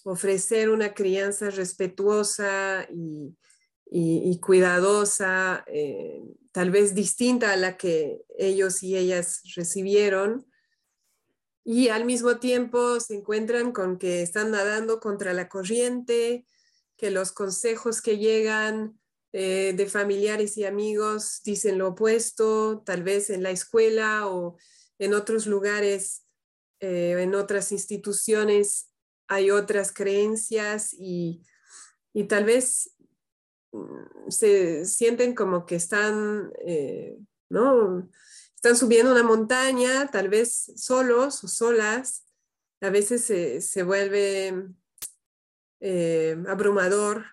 [0.03, 8.95] ofrecer una crianza respetuosa y, cuidadosa, eh, tal vez distinta a la que ellos y
[8.95, 10.45] ellas recibieron,
[11.63, 16.45] y al mismo tiempo se encuentran con que están nadando contra la corriente,
[16.95, 18.99] que los consejos que llegan
[19.37, 24.55] eh, de familiares y amigos dicen lo opuesto, tal vez en la escuela o
[24.97, 26.25] en otros lugares,
[26.79, 28.93] eh, en otras instituciones
[29.27, 31.43] hay otras creencias y,
[32.29, 32.95] tal vez
[33.73, 37.17] mm, se sienten como que están, eh,
[37.49, 38.09] ¿no?
[38.55, 42.25] Están subiendo una montaña, tal vez solos o solas,
[42.79, 43.25] a veces
[43.69, 44.69] se, vuelve
[45.81, 47.25] eh, abrumador,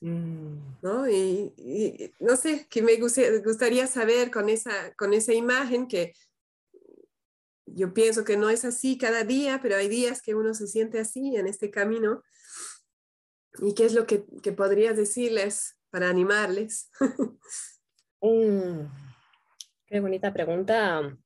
[0.00, 0.67] mm.
[0.82, 1.08] ¿No?
[1.08, 6.12] Y, no sé, que me gustaría saber con esa, con esa imagen que
[7.66, 10.98] yo pienso que no es así cada día, pero hay días que uno se siente
[10.98, 12.22] así en este camino.
[13.60, 14.18] ¿Y qué es lo que,
[14.52, 16.90] podrías decirles para animarles?
[18.20, 18.80] Mm,
[19.86, 21.16] qué bonita pregunta.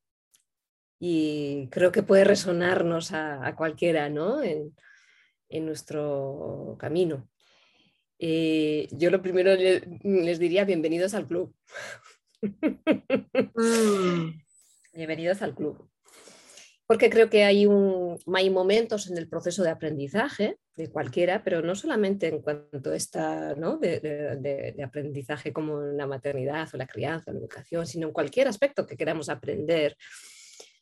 [1.00, 4.42] Y creo que puede resonarnos a, cualquiera ¿no?
[4.42, 4.74] en,
[5.48, 7.30] nuestro camino.
[8.24, 11.54] Eh, yo lo primero les, diría bienvenidos al club.
[13.54, 14.40] Mm.
[14.94, 15.92] Bienvenidos al club
[16.92, 21.62] porque creo que hay, un, hay momentos en el proceso de aprendizaje de cualquiera, pero
[21.62, 23.78] no solamente en cuanto a esta, ¿no?
[23.78, 28.86] de, aprendizaje como la maternidad o la crianza o la educación, sino en cualquier aspecto
[28.86, 29.96] que queramos aprender,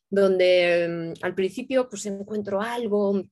[0.09, 3.23] donde mm, al principio pues encuentro algo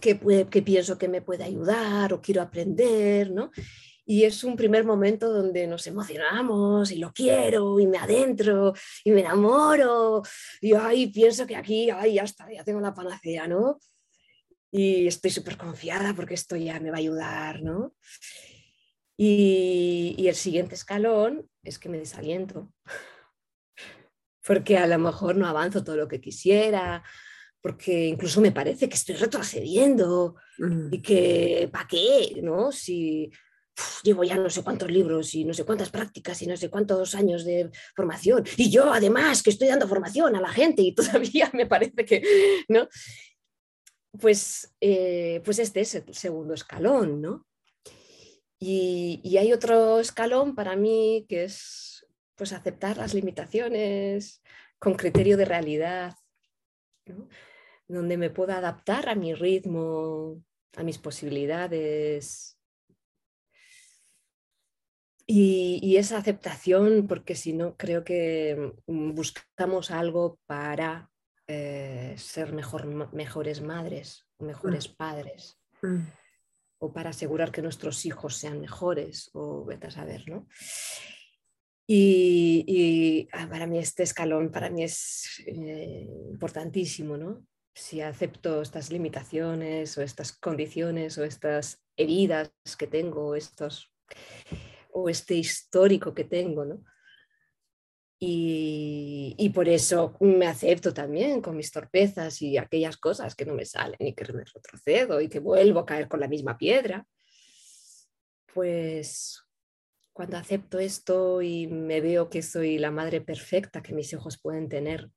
[0.00, 0.14] que,
[0.62, 3.50] pienso que me puede ayudar o quiero aprender, ¿no?
[4.10, 8.72] y es un primer momento donde nos emocionamos y lo quiero y me adentro
[9.04, 10.22] y me enamoro
[10.62, 13.78] y ay, pienso que aquí, ay, ya está, ya tengo la panacea, ¿no?
[14.70, 17.94] Y estoy súper confiada porque esto ya me va a ayudar, ¿no?
[19.14, 22.72] Y, y el siguiente escalón es que me desaliento,
[24.46, 27.04] porque a lo mejor no avanzo todo lo que quisiera,
[27.60, 30.94] porque incluso me parece que estoy retrocediendo mm.
[30.94, 32.40] y que, ¿para qué?
[32.42, 32.72] ¿no?
[32.72, 33.30] Si
[34.02, 37.14] llevo ya no sé cuántos libros y no sé cuántas prácticas y no sé cuántos
[37.14, 38.44] años de formación.
[38.56, 42.22] Y yo además que estoy dando formación a la gente y todavía me parece que,
[42.68, 42.88] ¿no?
[44.18, 47.46] Pues, eh, pues este es el segundo escalón, ¿no?
[48.60, 54.42] Y, hay otro escalón para mí que es pues aceptar las limitaciones
[54.78, 56.14] con criterio de realidad,
[57.88, 60.42] donde me pueda adaptar a mi ritmo,
[60.76, 62.58] a mis posibilidades,
[65.30, 71.10] y, esa aceptación, porque si no, creo que mm, buscamos algo para
[71.46, 74.94] eh, ser mejor, mejores madres, mejores mm.
[74.94, 75.98] padres, mm.
[76.78, 80.48] o para asegurar que nuestros hijos sean mejores, o vete a saber, ¿no?
[81.86, 87.46] Y, ah, para mí este escalón, para mí es eh, importantísimo, ¿no?
[87.78, 93.92] Si acepto estas limitaciones o estas condiciones o estas heridas que tengo, estos
[94.90, 96.84] o este histórico que tengo, ¿no?
[98.20, 103.64] Y, por eso me acepto también con mis torpezas y aquellas cosas que no me
[103.64, 107.06] salen y que me retrocedo y que vuelvo a caer con la misma piedra.
[108.52, 109.40] Pues
[110.12, 114.68] cuando acepto esto y me veo que soy la madre perfecta que mis hijos pueden
[114.68, 115.08] tener,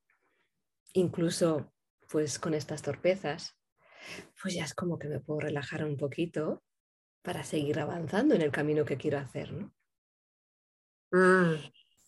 [0.94, 1.74] incluso
[2.12, 3.56] pues con estas torpezas,
[4.42, 6.64] pues ya es como que me puedo relajar un poquito
[7.22, 9.54] para seguir avanzando en el camino que quiero hacer.
[9.54, 9.72] ¿no?
[11.12, 11.56] Mm.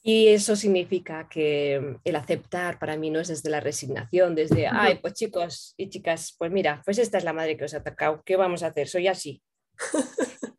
[0.05, 4.99] Y eso significa que el aceptar para mí no es desde la resignación, desde, ay,
[5.01, 8.21] pues chicos y chicas, pues mira, pues esta es la madre que os ha atacado,
[8.25, 8.87] ¿qué vamos a hacer?
[8.87, 9.41] Soy así.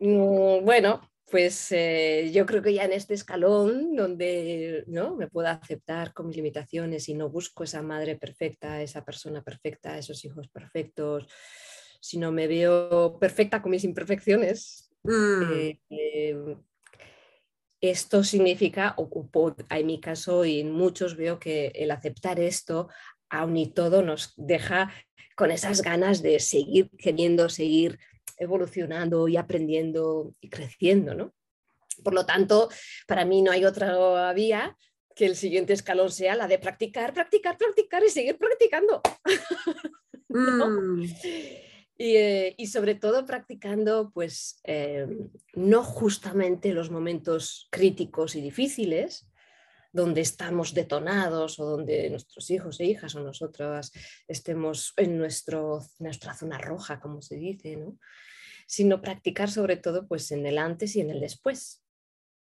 [0.00, 5.16] Mm, bueno, pues eh, yo creo que ya en este escalón donde ¿no?
[5.16, 9.98] me puedo aceptar con mis limitaciones y no busco esa madre perfecta, esa persona perfecta,
[9.98, 11.26] esos hijos perfectos,
[12.00, 14.90] sino me veo perfecta con mis imperfecciones.
[15.02, 15.42] Mm.
[15.52, 16.56] Eh, eh,
[17.80, 22.88] esto significa, o, en mi caso y en muchos veo que el aceptar esto,
[23.28, 24.92] aun y todo, nos deja
[25.36, 28.00] con esas ganas de seguir queriendo, seguir
[28.36, 31.34] evolucionando y aprendiendo y creciendo, ¿no?
[32.02, 32.68] Por lo tanto,
[33.06, 34.76] para mí no hay otra vía
[35.14, 39.02] que el siguiente escalón sea la de practicar, practicar, practicar y seguir practicando.
[40.30, 41.04] Mm.
[41.96, 45.06] Eh, y, sobre todo practicando, pues, eh,
[45.54, 49.26] no justamente los momentos críticos y difíciles,
[49.92, 53.92] donde estamos detonados o donde nuestros hijos e hijas o nosotras
[54.26, 57.98] estemos en nuestro, nuestra zona roja, como se dice, ¿no?
[58.66, 61.82] sino practicar sobre todo pues, en el antes y en el después.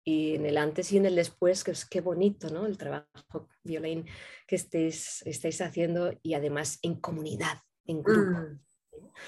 [0.03, 2.65] Y en el antes y en el después, que es qué bonito ¿no?
[2.65, 4.05] el trabajo, Violain,
[4.45, 8.39] que estéis, estáis haciendo y además en comunidad, en grupo.
[8.39, 8.67] Mm.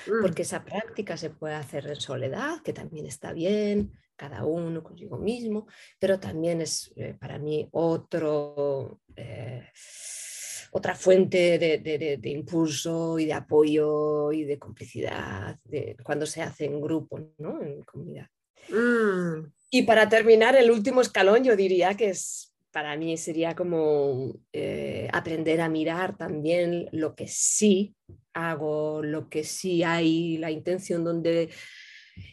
[0.07, 0.21] Mm.
[0.21, 5.17] Porque esa práctica se puede hacer en soledad, que también está bien, cada uno consigo
[5.17, 5.65] mismo,
[5.97, 9.69] pero también es eh, para mí otro, eh,
[10.71, 16.81] otra fuente de, impulso y de apoyo y de complicidad de, cuando se hace en
[16.81, 17.61] grupo, ¿no?
[17.61, 18.27] en comunidad.
[18.67, 19.53] Mm.
[19.71, 25.07] Y para terminar, el último escalón yo diría que es, para mí sería como eh,
[25.13, 27.95] aprender a mirar también lo que sí
[28.33, 31.49] hago, lo que sí hay, la intención donde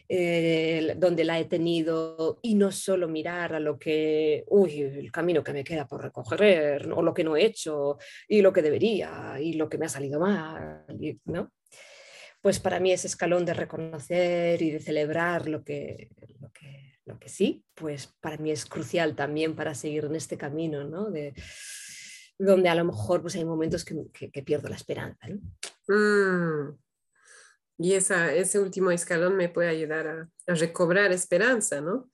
[0.09, 5.43] eh, donde la he tenido y no solo mirar a lo que, uy, el camino
[5.43, 7.97] que me queda por recoger o lo que no he hecho
[8.27, 10.85] y lo que debería y lo que me ha salido mal,
[11.25, 11.51] ¿no?
[12.41, 17.19] Pues para mí ese escalón de reconocer y de celebrar lo que, lo que, lo
[17.19, 21.09] que sí, pues para mí es crucial también para seguir en este camino, ¿no?
[21.09, 21.33] De,
[22.39, 23.95] donde a lo mejor pues hay momentos que,
[24.31, 25.27] que, pierdo la esperanza.
[25.27, 25.39] ¿no?
[25.87, 26.77] Mm.
[27.77, 32.09] Y esa, ese último escalón me puede ayudar a, recobrar esperanza, ¿no?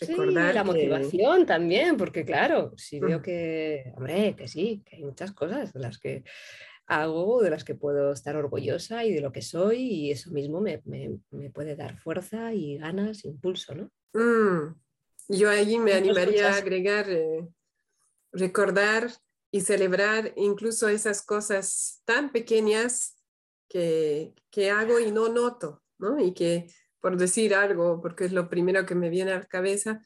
[0.00, 5.02] Recordar sí, la motivación también, porque claro, si veo que, hombre, que sí, que hay
[5.02, 6.24] muchas cosas de las que
[6.86, 10.60] hago, de las que puedo estar orgullosa y de lo que soy, y eso mismo
[10.60, 13.90] me, me, me puede dar fuerza y ganas, impulso, ¿no?
[14.12, 14.74] Mm.
[15.28, 17.46] Yo allí me animaría a agregar, eh,
[18.32, 19.10] recordar
[19.50, 23.17] y celebrar incluso esas cosas tan pequeñas
[23.68, 26.18] que, que, hago y no noto, ¿no?
[26.18, 30.02] Y que, por decir algo, porque es lo primero que me viene a la cabeza,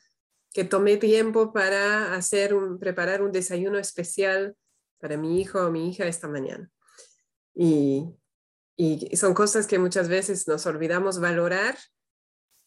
[0.53, 4.57] que tomé tiempo para hacer un, preparar un desayuno especial
[4.99, 6.71] para mi hijo o mi hija esta mañana.
[7.55, 8.07] Y,
[8.77, 11.79] y son cosas que muchas veces nos olvidamos valorar.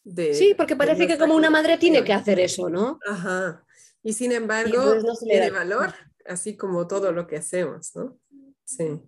[0.02, 2.98] De, sí, porque parece que como una madre tiene que hacer eso, ¿no?
[3.06, 3.64] Ajá.
[4.02, 5.92] Y sin embargo, tiene valor,
[6.26, 8.18] así como todo lo que hacemos, ¿no?
[8.64, 9.02] Sí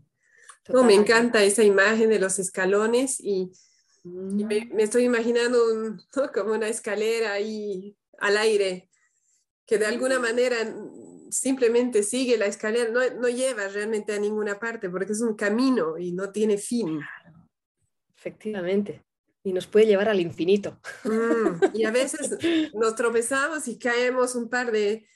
[0.68, 3.50] me encanta esa imagen de los escalones y,
[4.04, 5.58] me, estoy imaginando
[6.34, 8.88] como una escalera ahí al aire,
[9.66, 10.56] que de alguna manera
[11.30, 15.98] simplemente sigue la escalera, no, no lleva realmente a ninguna parte porque es un camino
[15.98, 17.00] y no tiene fin.
[18.16, 19.04] Efectivamente.
[19.44, 20.80] Y nos puede llevar al infinito.
[21.04, 22.38] Mm, y a veces
[22.74, 25.06] nos tropezamos y caemos un par de,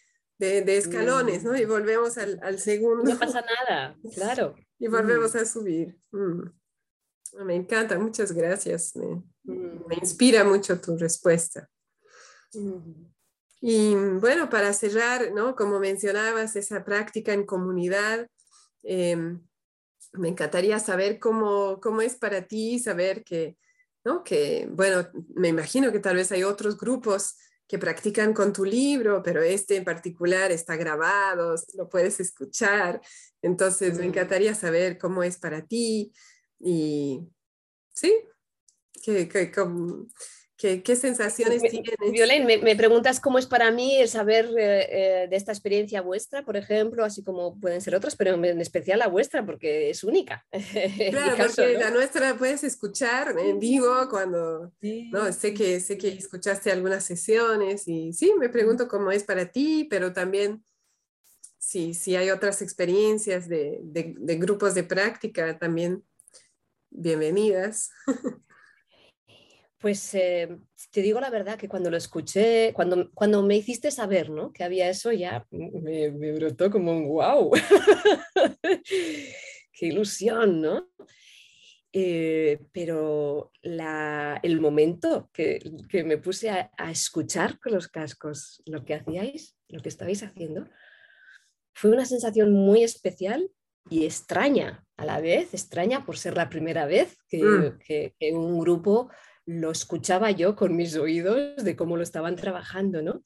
[0.47, 1.57] de, escalones, ¿no?
[1.57, 3.05] Y volvemos al, al, segundo.
[3.05, 4.55] No pasa nada, claro.
[4.79, 5.97] Y volvemos a subir.
[6.11, 6.43] Mm.
[7.45, 8.95] Me encanta, muchas gracias.
[8.97, 11.69] Me, me, inspira mucho tu respuesta.
[13.61, 15.57] Y bueno, para cerrar, ¿no?
[15.57, 18.27] Como mencionabas, esa práctica en comunidad,
[18.83, 19.41] em,
[20.13, 23.57] me encantaría saber cómo, cómo es para ti, saber que,
[24.05, 24.25] ¿no?
[24.25, 27.37] Que, bueno, me imagino que tal vez hay otros grupos
[27.73, 33.01] que practican con tu libro, pero este en particular está grabado, lo puedes escuchar.
[33.41, 36.13] Entonces, me encantaría saber cómo es para ti
[36.61, 37.27] y,
[37.95, 38.13] ¿sí?
[39.03, 39.51] ¿Qué,
[40.63, 42.13] qué, ¿Qué, sensaciones tienes?
[42.13, 46.45] Violén, me, preguntas cómo es para mí el saber eh, eh, de esta experiencia vuestra,
[46.45, 50.47] por ejemplo, así como pueden ser otras, pero en especial la vuestra, porque es única.
[51.11, 56.71] Claro, porque la nuestra puedes escuchar en vivo cuando, no, sé que, sé que escuchaste
[56.71, 60.65] algunas sesiones y sí, me pregunto cómo es para ti, pero también
[61.59, 66.05] si, si hay otras experiencias de, de, de grupos de práctica, también
[66.91, 67.91] bienvenidas.
[69.83, 70.49] Pues eh,
[70.93, 74.53] te digo la verdad que cuando lo escuché, cuando, cuando me hiciste saber ¿no?
[74.53, 77.51] que había eso, ya me, brotó como un wow.
[79.73, 80.89] Qué ilusión, ¿no?
[81.93, 85.59] Eh, pero el momento que,
[86.07, 90.69] me puse a, a, escuchar con los cascos lo que hacíais, lo que estabais haciendo,
[91.75, 93.51] fue una sensación muy especial
[93.91, 97.79] y extraña a la vez, extraña por ser la primera vez que, mm.
[97.81, 99.11] que un grupo
[99.47, 103.23] lo escuchaba yo con mis oídos de cómo lo estaban trabajando, ¿no?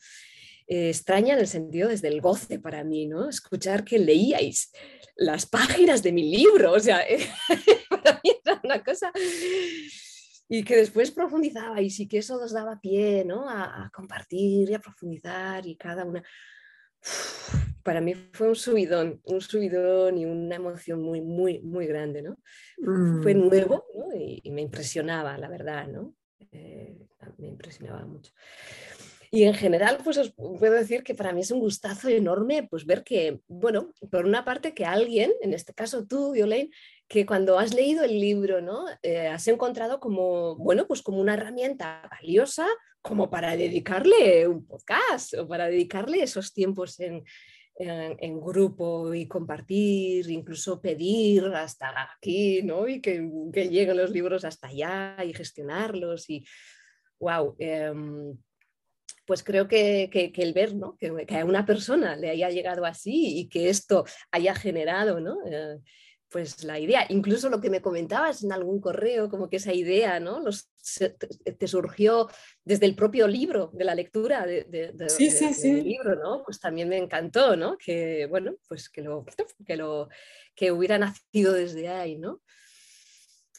[0.68, 3.28] Eh, extraña en el sentido desde el goce para mí, ¿no?
[3.28, 4.72] Escuchar que leíais
[5.16, 7.04] las páginas de mi libro, o sea,
[7.90, 9.12] para mí era una cosa
[10.48, 13.48] y que después profundizaba y que eso nos daba pie ¿no?
[13.48, 16.22] a, compartir y a profundizar y cada una...
[17.86, 22.36] Para mí fue un subidón, un subidón y una emoción muy, muy, muy grande, ¿no?
[23.22, 23.48] Fue mm.
[23.48, 26.12] nuevo y, me impresionaba, la verdad, ¿no?
[26.50, 26.98] Eh,
[27.38, 28.32] me impresionaba mucho.
[29.30, 32.86] Y en general, pues os puedo decir que para mí es un gustazo enorme pues
[32.86, 36.70] ver que, bueno, por una parte que alguien, en este caso tú, Violaine,
[37.06, 38.84] que cuando has leído el libro, ¿no?
[39.04, 42.66] Eh, has encontrado como, bueno, pues como una herramienta valiosa
[43.00, 47.22] como para dedicarle un podcast o para dedicarle esos tiempos en,
[47.78, 52.88] en, grupo y compartir, incluso pedir hasta aquí, ¿no?
[52.88, 56.44] Y que, que lleguen los libros hasta allá y gestionarlos y,
[57.20, 58.36] wow, em,
[59.26, 60.96] pues creo que, el ver ¿no?
[60.96, 65.36] que, a una persona le haya llegado así y que esto haya generado ¿no?
[65.46, 65.78] Eh,
[66.36, 70.20] pues la idea, incluso lo que me comentabas en algún correo, como que esa idea
[70.20, 70.40] ¿no?
[70.40, 70.68] Los,
[70.98, 72.28] te, surgió
[72.62, 75.72] desde el propio libro, de la lectura de, sí, sí, sí.
[75.72, 76.42] del libro, ¿no?
[76.44, 77.78] pues también me encantó ¿no?
[77.78, 79.24] que, bueno, pues que, lo,
[79.66, 80.10] que, lo,
[80.54, 82.18] que hubiera nacido desde ahí.
[82.18, 82.42] ¿no?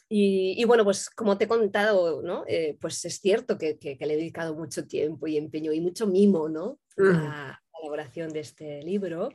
[0.08, 2.44] Y, bueno, pues como te he contado, ¿no?
[2.46, 6.06] Eh, pues es cierto que, que, le he dedicado mucho tiempo y empeño y mucho
[6.06, 6.78] mimo ¿no?
[6.96, 9.30] a la elaboración de este libro.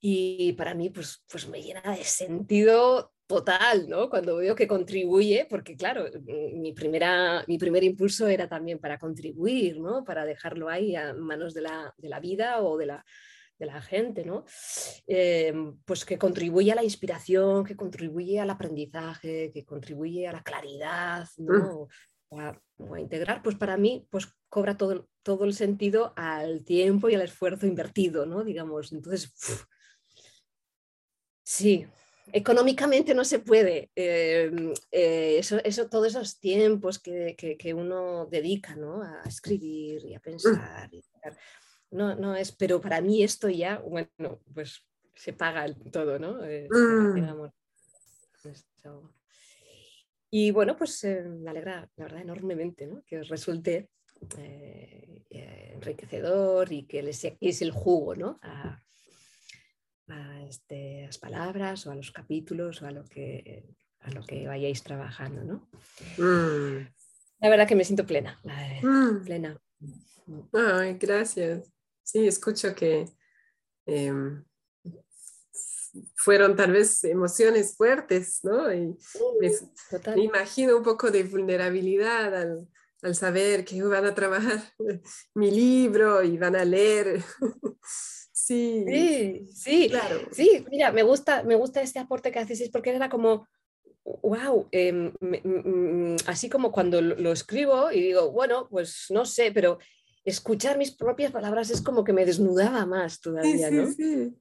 [0.00, 4.10] Y para mí, pues, pues me llena de sentido total, ¿no?
[4.10, 8.98] Cuando veo que contribuye, porque claro, mm, mi, primera, mi primer impulso era también para
[8.98, 10.02] contribuir, ¿no?
[10.02, 13.04] Para dejarlo ahí a manos de la, de la vida o de la,
[13.60, 14.44] de la gente, ¿no?
[15.06, 15.52] Eh,
[15.84, 21.28] pues que contribuye a la inspiración, que contribuye al aprendizaje, que contribuye a la claridad,
[21.36, 21.52] ¿no?
[21.52, 21.88] Mm.
[22.32, 27.14] O a, integrar, pues para mí pues cobra todo, todo el sentido al tiempo y
[27.14, 28.44] al esfuerzo invertido, ¿no?
[28.44, 29.32] Digamos, entonces,
[31.50, 31.84] sí,
[32.32, 33.90] económicamente no se puede.
[33.96, 34.52] Eh,
[34.92, 39.02] eh, eso, eso, todos esos tiempos que, que, uno dedica ¿no?
[39.02, 40.88] a escribir y a pensar.
[40.92, 41.02] Y
[41.90, 44.84] no, no es, pero para mí esto ya, bueno, pues
[45.16, 46.44] se paga todo, ¿no?
[46.44, 47.50] Eh, mm.
[50.30, 53.02] Y bueno, pues me alegra, la verdad, enormemente, ¿no?
[53.04, 53.90] Que os resulte
[55.28, 58.38] enriquecedor y que les es el jugo, ¿no?
[58.40, 58.80] A,
[60.48, 63.64] este, las palabras o a los capítulos o a lo que,
[64.00, 65.68] a lo que vayáis trabajando, ¿no?
[66.18, 66.86] Mm.
[67.40, 68.40] La verdad que me siento plena,
[68.82, 69.24] mm.
[69.24, 69.60] plena.
[70.52, 71.72] Ay, gracias.
[72.02, 73.06] Sí, escucho que
[73.86, 74.44] em,
[76.16, 78.72] fueron tal vez emociones fuertes, ¿no?
[78.72, 78.96] Y
[79.40, 82.34] me, imagino un poco de vulnerabilidad
[83.02, 84.62] al, saber que van a trabajar
[85.34, 87.22] mi libro y van a leer.
[88.50, 90.20] sí, sí, sí, claro.
[90.32, 93.46] Sí, mira, me gusta, me gusta este aporte que haces, porque era como,
[94.04, 95.12] wow, em,
[96.26, 99.78] así como cuando lo escribo y digo, bueno, pues no sé, pero
[100.24, 104.36] escuchar mis propias palabras es como que me desnudaba más todavía, sí, sí, Sí.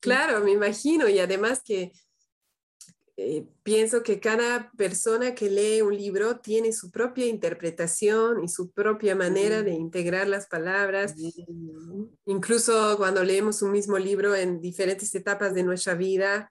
[0.00, 1.08] Claro, me imagino.
[1.08, 1.92] Y además que
[3.16, 8.72] eh, pienso que cada persona que lee un libro tiene su propia interpretación y su
[8.72, 11.14] propia manera de integrar las palabras.
[12.26, 16.50] Incluso cuando leemos un mismo libro en diferentes etapas de nuestra vida,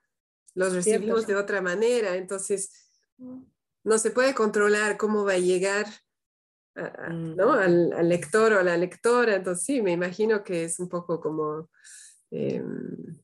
[0.54, 2.16] los recibimos de otra manera.
[2.16, 2.70] Entonces,
[3.18, 5.86] no se puede controlar cómo va a llegar
[6.74, 7.36] Mm.
[7.36, 7.52] ¿no?
[7.52, 9.36] Al, lector o a la lectora.
[9.36, 11.70] Entonces, sí, me imagino que es un poco como,
[12.30, 13.16] em,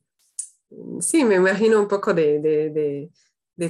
[0.99, 3.11] sí, me imagino un poco de, de, de,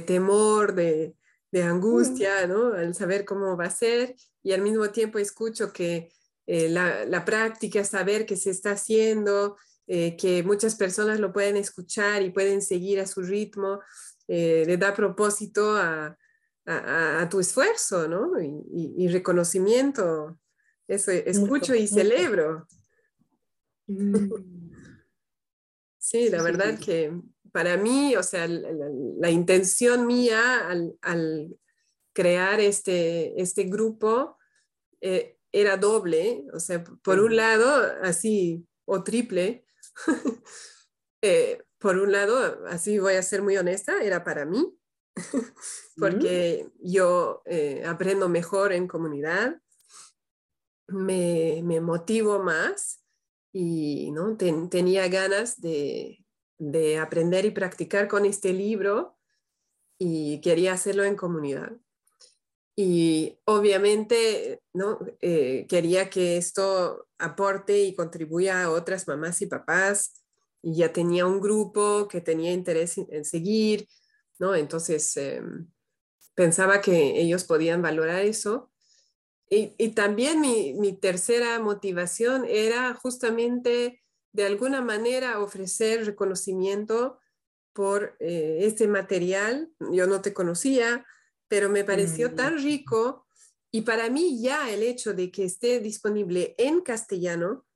[0.00, 1.14] temor, de,
[1.52, 1.58] mm.
[1.62, 2.72] angustia, ¿no?
[2.72, 6.10] Al saber cómo va a ser y al mismo tiempo escucho que
[6.46, 11.56] eh, la, la, práctica, saber que se está haciendo, eh, que muchas personas lo pueden
[11.56, 13.80] escuchar y pueden seguir a su ritmo,
[14.26, 16.16] eh, le da propósito a,
[16.66, 18.40] a, tu esfuerzo, ¿no?
[18.40, 20.38] Y, reconocimiento.
[20.88, 22.66] Eso, escucho y celebro.
[23.86, 24.28] Mm.
[26.04, 27.12] Sí, la verdad que
[27.52, 30.68] para mí, o sea, la, intención mía
[31.02, 31.56] al,
[32.14, 34.36] crear este, este grupo
[35.00, 39.64] eh, era doble, o sea, por un lado, así, o triple.
[41.24, 44.76] Eh, por un lado, así voy a ser muy honesta, era para mí,
[45.96, 49.60] porque yo eh, aprendo mejor en comunidad,
[50.88, 53.04] me, me motivo más
[53.52, 54.36] y ¿no?
[54.36, 56.21] tenía ganas de,
[56.62, 59.16] de, aprender y practicar con este libro
[59.98, 61.72] y quería hacerlo en comunidad.
[62.74, 64.98] Y obviamente ¿no?
[65.20, 70.22] Eh, quería que esto aporte y contribuya a otras mamás y papás.
[70.62, 73.88] Y ya tenía un grupo que tenía interés en seguir,
[74.38, 74.54] ¿no?
[74.54, 75.68] Entonces, em,
[76.34, 78.70] pensaba que ellos podían valorar eso.
[79.54, 84.02] Y, también mi, tercera motivación era justamente
[84.32, 87.18] de alguna manera ofrecer reconocimiento
[87.72, 89.70] por eh, este material.
[89.92, 91.06] Yo no te conocía,
[91.48, 92.34] pero me pareció mm.
[92.34, 93.26] tan rico
[93.70, 97.66] y para mí ya el hecho de que esté disponible en castellano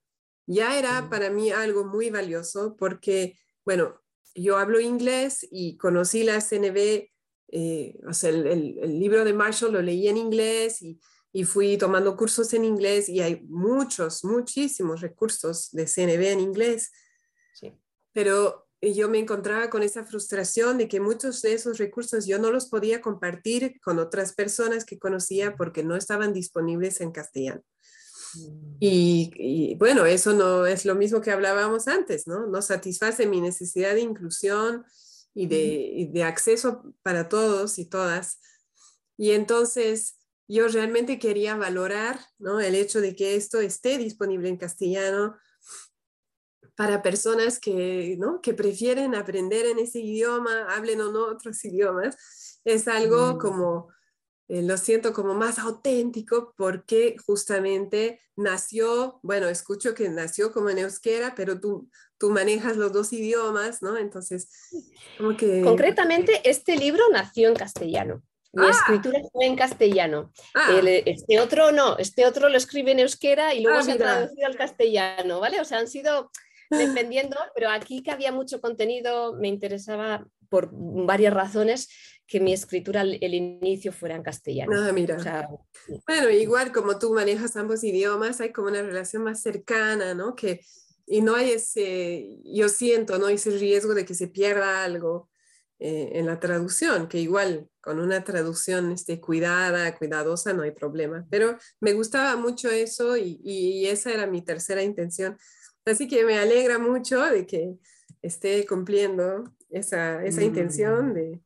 [0.46, 1.10] ya era mm.
[1.10, 4.00] para mí algo muy valioso porque, bueno,
[4.34, 7.08] yo hablo inglés y conocí la CNB,
[7.48, 11.00] eh, o sea, el, libro de Marshall lo leí en inglés y,
[11.36, 16.92] y, fui tomando cursos en inglés y hay muchos, muchísimos recursos de CNB en inglés.
[17.54, 17.72] Sí.
[18.12, 22.50] Pero yo me encontraba con esa frustración de que muchos de esos recursos yo no
[22.50, 27.62] los podía compartir con otras personas que conocía porque no estaban disponibles en castellano.
[28.34, 28.76] Mm.
[28.80, 32.46] Y, bueno, eso no es lo mismo que hablábamos antes, ¿no?
[32.46, 34.84] No satisface mi necesidad de inclusión
[35.34, 38.40] y de, de acceso para todos y todas.
[39.18, 40.15] Y entonces
[40.48, 42.60] yo realmente quería valorar, ¿no?
[42.60, 45.36] El hecho de que esto esté disponible en castellano
[46.76, 48.40] para personas que, ¿no?
[48.42, 52.60] que prefieren aprender en ese idioma, hablen o no otros idiomas.
[52.64, 53.38] Es algo mm.
[53.38, 53.88] como
[54.48, 60.78] eh, lo siento como más auténtico porque justamente nació, bueno, escucho que nació como en
[60.78, 61.88] euskera, pero tú,
[62.18, 63.96] tú manejas los dos idiomas, ¿no?
[63.96, 64.48] Entonces,
[65.18, 65.62] como que...
[65.62, 68.22] Concretamente, este libro nació en castellano.
[68.56, 68.70] Mi ah.
[68.70, 70.32] escritura fue en castellano.
[70.54, 70.80] Ah.
[70.82, 74.46] este otro no, este otro lo escribe en euskera y luego ah, se ha traducido
[74.46, 75.60] al castellano, ¿vale?
[75.60, 76.30] O sea, han sido
[76.70, 81.88] dependiendo, pero aquí que había mucho contenido, me interesaba por varias razones
[82.26, 84.72] que mi escritura, el inicio fuera en castellano.
[84.74, 85.18] Ah, mira.
[86.06, 90.34] bueno, igual como tú manejas ambos idiomas, hay como una relación más cercana, ¿no?
[90.34, 90.60] Que,
[91.06, 93.28] y no hay ese, yo siento, ¿no?
[93.28, 95.28] Ese riesgo de que se pierda algo
[95.78, 101.26] eh, en la traducción, que igual con una traducción este, cuidada, cuidadosa, no hay problema.
[101.30, 105.36] Pero me gustaba mucho eso y, y esa era mi tercera intención.
[105.84, 107.74] Así que me alegra mucho de que
[108.22, 111.14] esté cumpliendo esa, esa intención mm.
[111.14, 111.40] de,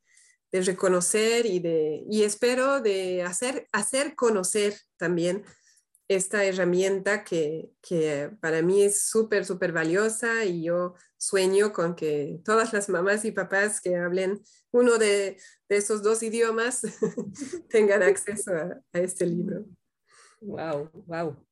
[0.53, 5.45] de reconocer y, de, y espero de hacer, hacer conocer también
[6.09, 12.41] esta herramienta que, que para mí es súper, súper valiosa y yo sueño con que
[12.45, 14.41] todas las mamás y papás que hablen
[14.73, 15.37] uno de,
[15.69, 16.81] esos dos idiomas
[17.69, 19.67] tengan acceso a, a, este libro.
[20.41, 21.47] Wow, wow.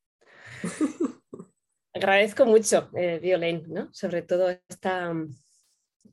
[1.92, 3.92] Agradezco mucho, eh, ¿no?
[3.92, 5.12] sobre todo esta,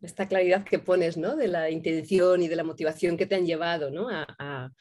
[0.01, 1.35] esta claridad que pones ¿no?
[1.35, 4.09] de la intención y de la motivación que te han llevado ¿no?
[4.09, 4.71] a,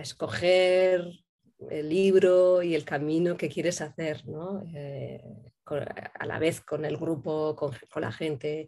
[0.00, 1.06] escoger
[1.70, 4.64] el libro y el camino que quieres hacer, ¿no?
[4.74, 8.66] Eh, a la vez con el grupo, con, la gente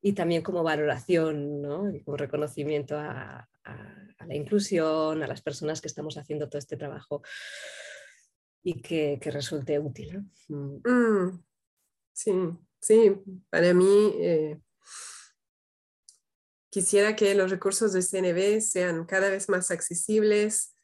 [0.00, 1.94] y también como valoración, ¿no?
[1.94, 3.48] y como reconocimiento a,
[4.26, 7.22] la inclusión, a las personas que estamos haciendo todo este trabajo
[8.62, 10.24] y que, resulte útil.
[10.48, 10.80] Mm.
[10.84, 11.44] Mm,
[12.12, 12.32] sí,
[12.86, 14.60] Sí, para mí eh,
[16.70, 20.75] quisiera que los recursos de CNB sean cada vez más accesibles,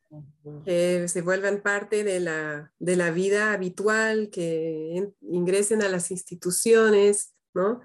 [0.65, 7.35] que se vuelvan parte de la, de la vida habitual, que ingresen a las instituciones,
[7.55, 7.81] ¿no?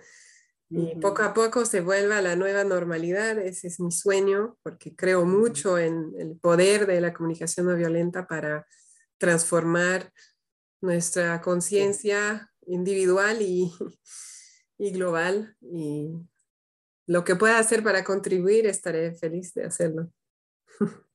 [0.70, 5.24] Y poco a poco se vuelva la nueva normalidad, ese es mi sueño, porque creo
[5.24, 8.68] mucho en el poder de la comunicación no violenta para
[9.18, 10.12] transformar
[10.82, 13.72] nuestra conciencia individual y,
[14.78, 15.56] y global.
[15.62, 16.12] Y
[17.06, 20.12] lo que pueda hacer para contribuir, estaré feliz de hacerlo.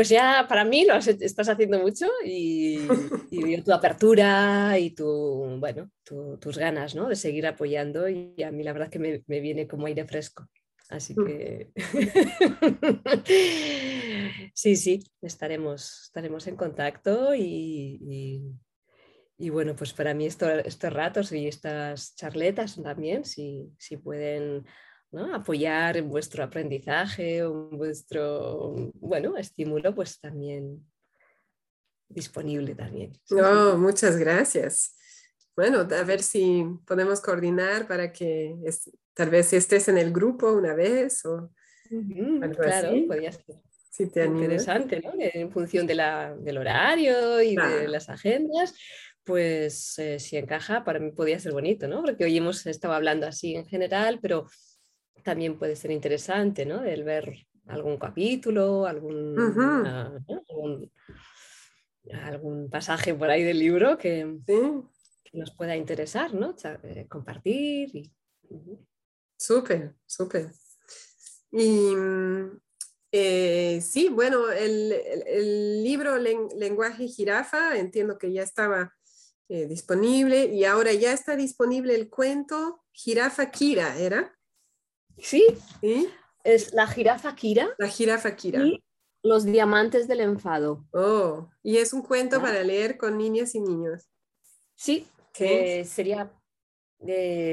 [0.00, 2.88] Pues ya para mí lo estás haciendo mucho y,
[3.62, 5.90] tu apertura y tu, bueno,
[6.40, 7.06] tus ganas ¿no?
[7.06, 10.48] de seguir apoyando y a mí la verdad que me, me viene como aire fresco.
[10.88, 11.70] Así que
[14.54, 18.56] sí, sí, estaremos, estaremos en contacto y,
[19.36, 24.64] y bueno, pues para mí estos ratos y estas charletas también, si, si pueden
[25.34, 30.84] apoyar en vuestro aprendizaje, en vuestro, bueno, estímulo, pues también
[32.08, 33.12] disponible también.
[33.30, 34.96] No, muchas gracias.
[35.56, 38.56] Bueno, a ver si podemos coordinar para que
[39.14, 41.50] tal vez estés en el grupo una vez o
[42.56, 43.56] claro, podría ser.
[43.98, 45.12] Interesante, ¿no?
[45.18, 48.74] En función de la, del horario y de las agendas,
[49.24, 52.02] pues eh, si encaja, para mí podría ser bonito, ¿no?
[52.02, 54.46] Porque hoy hemos estado hablando así en general, pero
[55.22, 56.84] también puede ser interesante, ¿no?
[56.84, 59.38] El ver algún capítulo, algún,
[62.12, 64.38] algún, pasaje por ahí del libro que,
[65.32, 66.56] nos pueda interesar, ¿no?
[66.82, 67.94] Eh, compartir.
[67.94, 68.12] Y...
[69.36, 70.50] Súper, súper.
[71.52, 72.60] Y mm,
[73.12, 78.94] Eh, sí, bueno, el, libro Lenguaje Jirafa, entiendo que ya estaba
[79.48, 84.38] eh, disponible y ahora ya está disponible el cuento Jirafa Kira, ¿era?
[85.22, 85.46] Sí.
[86.44, 87.74] Es la jirafa Kira.
[87.78, 88.64] La jirafa Kira.
[88.64, 88.82] Y
[89.22, 90.86] los diamantes del enfado.
[90.92, 94.08] Oh, y es un cuento para leer con niñas y niños.
[94.74, 96.32] Sí, que sería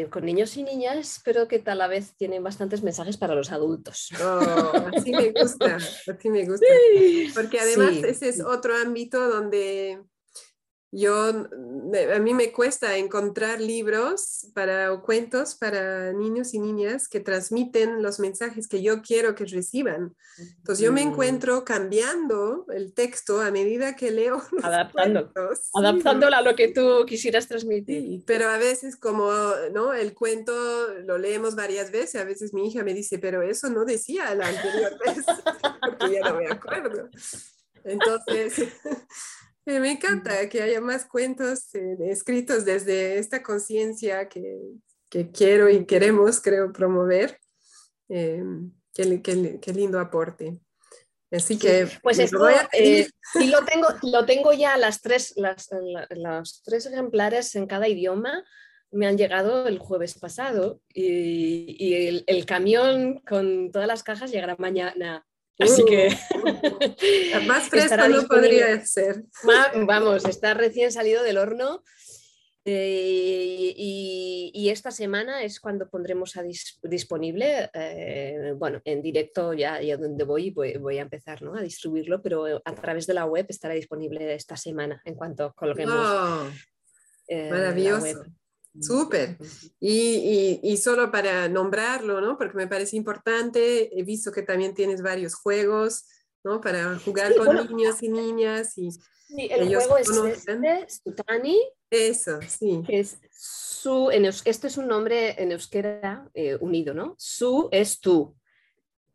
[0.09, 4.09] con niños y niñas, pero que tal vez tienen bastantes mensajes para los adultos.
[4.21, 6.65] Oh, así me gusta, así me gusta.
[7.33, 10.03] Porque además ese es otro ámbito donde
[10.91, 17.19] yo, a mí me cuesta encontrar libros para, o cuentos para niños y niñas que
[17.19, 20.15] transmiten los mensajes que yo quiero que reciban.
[20.37, 24.41] Entonces yo me encuentro cambiando el texto a medida que leo.
[24.63, 25.29] Adaptando,
[25.73, 28.23] adaptándola a lo que tú quisieras transmitir.
[28.25, 29.29] pero a veces como,
[29.73, 29.93] ¿no?
[29.93, 30.53] El cuento
[31.03, 34.47] lo leemos varias veces, a veces mi hija me dice, pero eso no decía la
[34.47, 35.25] anterior vez,
[35.81, 37.09] porque ya no me acuerdo.
[37.83, 38.53] Entonces...
[39.67, 44.61] Me encanta que haya más cuentos eh, escritos desde esta conciencia que,
[45.09, 47.37] que, quiero y queremos, creo, promover.
[48.07, 48.41] Eh,
[48.93, 50.61] qué, qué, lindo aporte.
[51.29, 55.67] Así que pues esto, eh, y lo tengo, lo tengo ya las tres, las,
[56.11, 58.45] los tres ejemplares en cada idioma
[58.91, 64.31] me han llegado el jueves pasado y, y el, el, camión con todas las cajas
[64.31, 65.26] llegará mañana.
[65.59, 66.09] Así que.
[66.35, 67.45] Uh.
[67.47, 69.23] más fresco no podría ser.
[69.85, 71.83] Vamos, está recién salido del horno.
[72.69, 76.43] Eh, y, esta semana es cuando pondremos a
[76.83, 81.55] disponible, eh, bueno, en directo ya, ya donde voy, voy, a empezar ¿no?
[81.55, 85.95] a distribuirlo, pero a través de la web estará disponible esta semana en cuanto coloquemos.
[85.95, 86.49] Oh,
[87.49, 88.25] maravilloso.
[88.81, 89.37] Súper.
[89.79, 92.37] Y, solo para nombrarlo, ¿no?
[92.37, 96.05] Porque me parece importante, he visto que también tienes varios juegos,
[96.43, 96.61] ¿no?
[96.61, 98.77] Para jugar con niños y niñas.
[98.77, 101.59] Y sí, el juego es este, Sutani.
[101.89, 102.83] Eso, sí.
[102.87, 107.15] es su, en esto es un nombre en euskera eh, unido, ¿no?
[107.17, 108.35] Su es tú.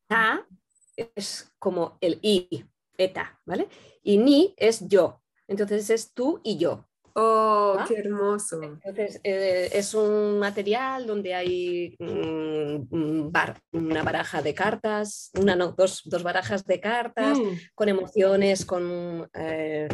[0.07, 0.47] Ta
[0.97, 2.65] es como el i,
[2.97, 3.69] eta, ¿vale?
[4.03, 5.23] Y ni es yo.
[5.47, 6.89] Entonces es tú y yo.
[7.15, 8.63] Oh, qué hermoso.
[8.63, 13.31] Entonces, eh, es un material donde hay mm,
[13.73, 17.53] una baraja de cartas, una no, dos, barajas de cartas mm.
[17.75, 19.89] con emociones, con, eh,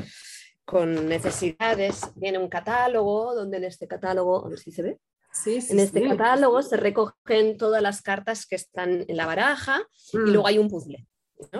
[0.64, 2.02] con necesidades.
[2.14, 4.98] Viene un catálogo donde en este catálogo, a ver si se ve.
[5.32, 10.18] Sí, en este catálogo se recogen todas las cartas que están en la baraja y
[10.18, 10.28] mm.
[10.28, 11.06] luego hay un puzzle.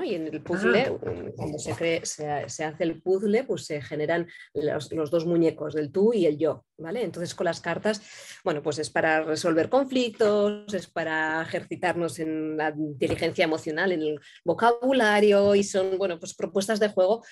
[0.05, 4.27] Y en el puzzle, mm, cuando se, cree, se, hace el puzzle, pues se generan
[4.55, 7.05] los, dos muñecos, del tú y el yo, ¿vale?
[7.05, 8.03] Entonces con las cartas,
[8.43, 14.21] bueno, pues es para resolver conflictos, es para ejercitarnos en la inteligencia emocional, en el
[14.45, 17.23] vocabulario y son, bueno, pues propuestas de juego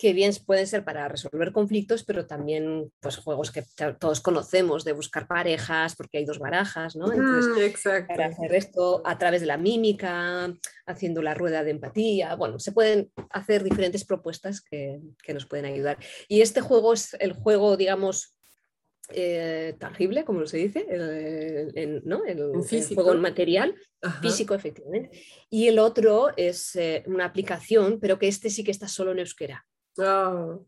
[0.00, 3.62] que bien pueden ser para resolver conflictos, pero también pues, juegos que
[3.98, 7.12] todos conocemos de buscar parejas, porque hay dos barajas, ¿no?
[7.12, 10.50] Entonces, mm, para hacer esto a través de la mímica,
[10.86, 15.00] haciendo la rueda de empatía, bueno, se pueden hacer diferentes propuestas que,
[15.34, 15.98] nos pueden ayudar.
[16.28, 18.34] Y este juego es el juego, digamos,
[19.10, 22.24] eh, tangible, como se dice, el, ¿no?
[22.24, 22.52] el,
[22.94, 23.74] juego material,
[24.22, 25.10] físico, efectivamente.
[25.50, 29.18] Y el otro es eh, una aplicación, pero que este sí que está solo en
[29.18, 29.66] euskera.
[29.98, 30.64] Oh.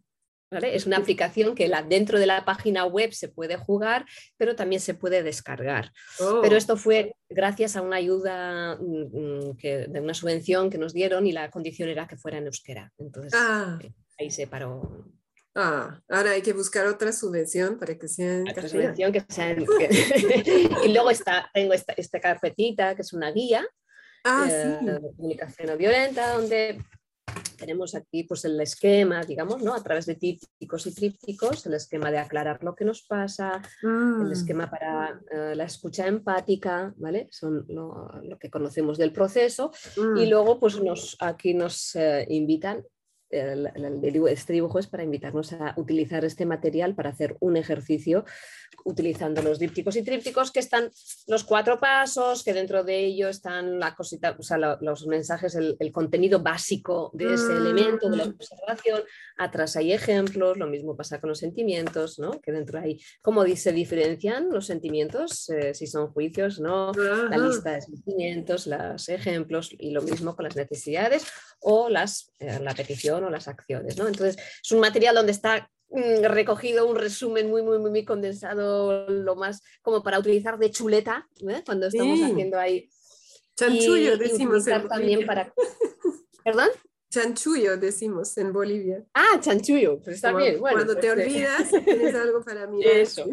[0.61, 4.05] Es una aplicación que la, dentro de la página web se puede jugar,
[4.37, 5.93] pero también se puede descargar.
[6.19, 6.59] Pero oh.
[6.59, 11.27] esto fue gracias a una ayuda mm, mm, que, de una subvención que nos dieron
[11.27, 12.93] y la condición era que fuera en euskera.
[12.99, 13.79] Entonces ah.
[13.83, 15.07] eh, ahí se paró.
[15.55, 19.53] Ah, ahora hay que buscar otra subvención para que sea en otra subvención que sea
[20.85, 23.63] y luego está, tengo esta, esta carpetita que es una guía
[24.25, 26.83] ah, eh, de comunicación no violenta donde
[27.63, 29.73] tenemos aquí pues el esquema, digamos, ¿no?
[29.73, 33.89] A través de típicos y trípticos, el esquema de aclarar lo que nos pasa, el
[33.89, 34.33] mm.
[34.33, 37.29] esquema para eh, la escucha empática, ¿vale?
[37.31, 39.71] Son lo, que conocemos del proceso.
[39.97, 40.29] Y mm.
[40.29, 42.85] luego, pues nos, aquí nos eh, invitan
[43.33, 48.25] este dibujo es para invitarnos a utilizar este material para hacer un ejercicio
[48.85, 50.91] utilizando los dípticos y trípticos, que están
[51.27, 55.93] los cuatro pasos, que dentro de ello están la cosita, o sea, los mensajes, el,
[55.93, 58.31] contenido básico de ese elemento de la mm.
[58.31, 59.03] observación.
[59.37, 62.41] Atrás hay ejemplos, lo mismo pasa con los sentimientos, ¿no?
[62.41, 67.73] que dentro hay cómo se diferencian los sentimientos, eh, si son juicios, no, la lista
[67.73, 71.25] de sentimientos, los ejemplos y lo mismo con las necesidades
[71.61, 73.97] o las, eh, la petición o las acciones.
[73.97, 74.07] ¿no?
[74.07, 79.37] Entonces, es un material donde está mm, recogido un resumen muy, muy, muy condensado, lo
[79.37, 81.63] más como para utilizar de chuleta, ¿eh?
[81.65, 82.89] cuando estamos haciendo ahí.
[83.57, 84.65] Chanchullo, decimos.
[84.65, 85.53] también para...
[86.45, 86.69] ¿Perdón?
[87.13, 89.05] Chanchullo decimos en Bolivia.
[89.13, 90.59] Ah, chanchullo, pues está bien.
[90.59, 92.81] cuando te pues, eh, olvidas, tienes algo para mí.
[92.83, 93.27] Eso.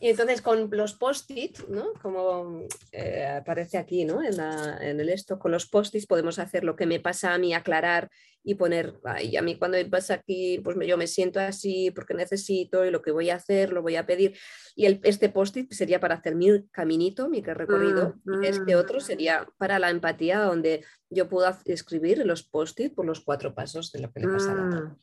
[0.00, 1.92] Y entonces con los post-it, ¿no?
[2.00, 4.22] como eh, aparece aquí ¿no?
[4.22, 7.52] en, en, el esto, con los post-its podemos hacer lo que me pasa a mí,
[7.52, 8.08] aclarar
[8.44, 12.14] y poner, ay, a mí cuando me pasa aquí, pues yo me siento así porque
[12.14, 14.38] necesito y lo que voy a hacer, lo voy a pedir.
[14.76, 18.14] Y el, este post-it sería para hacer mi caminito, mi recorrido.
[18.42, 19.00] y este otro mm.
[19.02, 24.00] sería para la empatía, donde yo puedo escribir los post-it por los cuatro pasos de
[24.00, 24.96] lo que le pasa a la mm.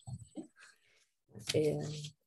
[1.54, 1.80] eh,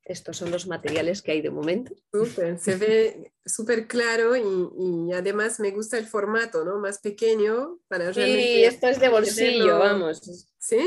[0.08, 1.94] estos son los materiales que hay de momento.
[2.10, 6.78] Súper, se ve súper claro y, además me gusta el formato, ¿no?
[6.78, 10.22] Más pequeño para Sí, esto es de bolsillo, vamos.
[10.58, 10.78] Sí.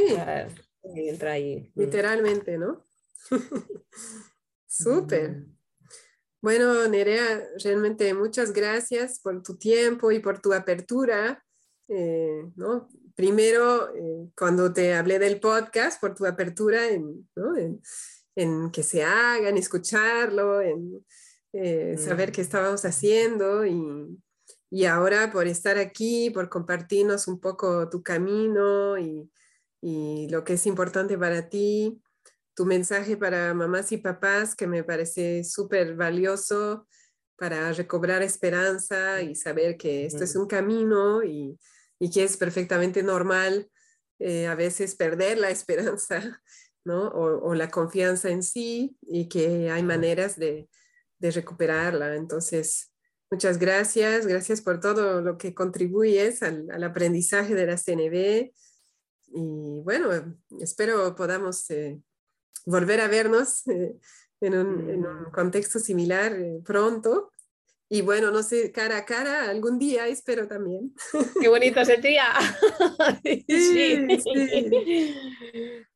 [0.84, 1.72] entra ahí.
[1.76, 1.80] Mm.
[1.80, 2.86] Literalmente, ¿no?
[4.67, 5.32] Súper.
[5.32, 5.57] Mm.
[6.41, 11.45] Bueno, Nerea, realmente muchas gracias por tu tiempo y por tu apertura.
[11.88, 12.89] Eh, ¿no?
[13.15, 17.55] Primero, eh, cuando te hablé del podcast, por tu apertura en, ¿no?
[17.55, 17.82] en
[18.36, 21.05] en que se haga, en escucharlo, en
[21.53, 22.32] eh, saber mm.
[22.32, 24.17] qué estábamos haciendo y,
[24.69, 29.29] y, ahora por estar aquí, por compartirnos un poco tu camino y,
[29.82, 32.01] y lo que es importante para ti,
[32.53, 36.88] tu mensaje para mamás y papás que me parece súper valioso
[37.36, 41.57] para recobrar esperanza y saber que esto es un camino y,
[41.99, 43.69] y que es perfectamente normal
[44.19, 46.41] eh, a veces perder la esperanza
[46.84, 47.07] ¿no?
[47.09, 50.67] O, la confianza en sí y que hay maneras de,
[51.19, 52.15] recuperarla.
[52.15, 52.91] Entonces,
[53.29, 58.51] muchas gracias, gracias por todo lo que contribuyes al, aprendizaje de la CNB
[59.34, 62.01] y bueno, espero podamos eh,
[62.65, 63.95] volver a vernos eh,
[64.41, 65.32] en, un, mm.
[65.32, 67.32] contexto similar eh, pronto.
[67.88, 70.93] Y bueno, no sé, cara a cara, algún día espero también.
[71.41, 72.25] Qué bonito sentía.
[73.23, 75.15] sí, sí.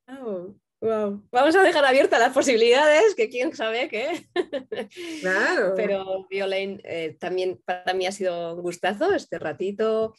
[0.07, 0.55] Oh.
[0.81, 4.25] Vamos a dejar abiertas las posibilidades, que quién sabe qué.
[5.21, 5.73] Claro.
[5.75, 10.13] Pero Violaine, eh, también para mí ha sido un gustazo este ratito,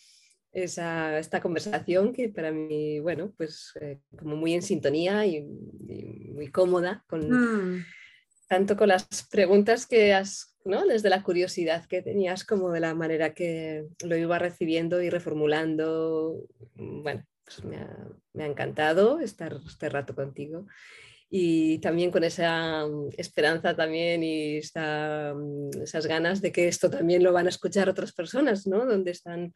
[0.53, 6.51] esa, esta conversación que para mí, bueno, pues eh, como muy en sintonía y, muy
[6.51, 7.85] cómoda, con, mm.
[8.49, 10.85] tanto con las preguntas que has, ¿no?
[10.87, 16.47] Desde la curiosidad que tenías como de la manera que lo iba recibiendo y reformulando.
[16.75, 20.67] Bueno, pues me, ha, encantado estar este rato contigo
[21.31, 27.23] y también con esa mm, esperanza también y mm, esas ganas de que esto también
[27.23, 28.85] lo van a escuchar otras personas, ¿no?
[28.85, 29.55] Donde están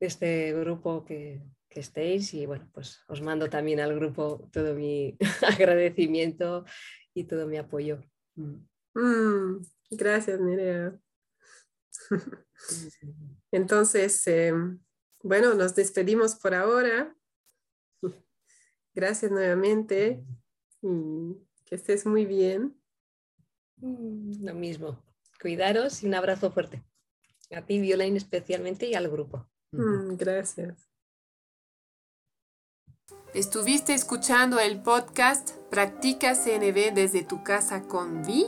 [0.00, 5.16] este grupo que, estéis y bueno, pues os mando también al grupo todo mi
[5.58, 6.66] agradecimiento
[7.14, 8.02] y todo mi apoyo.
[8.34, 9.62] Mm.
[9.90, 10.94] gracias, Mirea.
[13.50, 14.78] Entonces, em,
[15.22, 17.14] bueno, nos despedimos por ahora.
[18.94, 20.24] Gracias nuevamente
[20.82, 22.76] y que estés muy bien.
[23.76, 25.02] Mm, lo mismo.
[25.40, 26.82] Cuidaros y un abrazo fuerte.
[27.50, 29.46] A ti, Violaine, especialmente y al grupo.
[29.72, 30.88] Mm, gracias.
[33.34, 38.46] Estuviste escuchando el podcast Practica CNB desde tu casa con Vi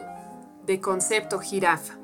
[0.67, 2.04] de Concepto Jirafa.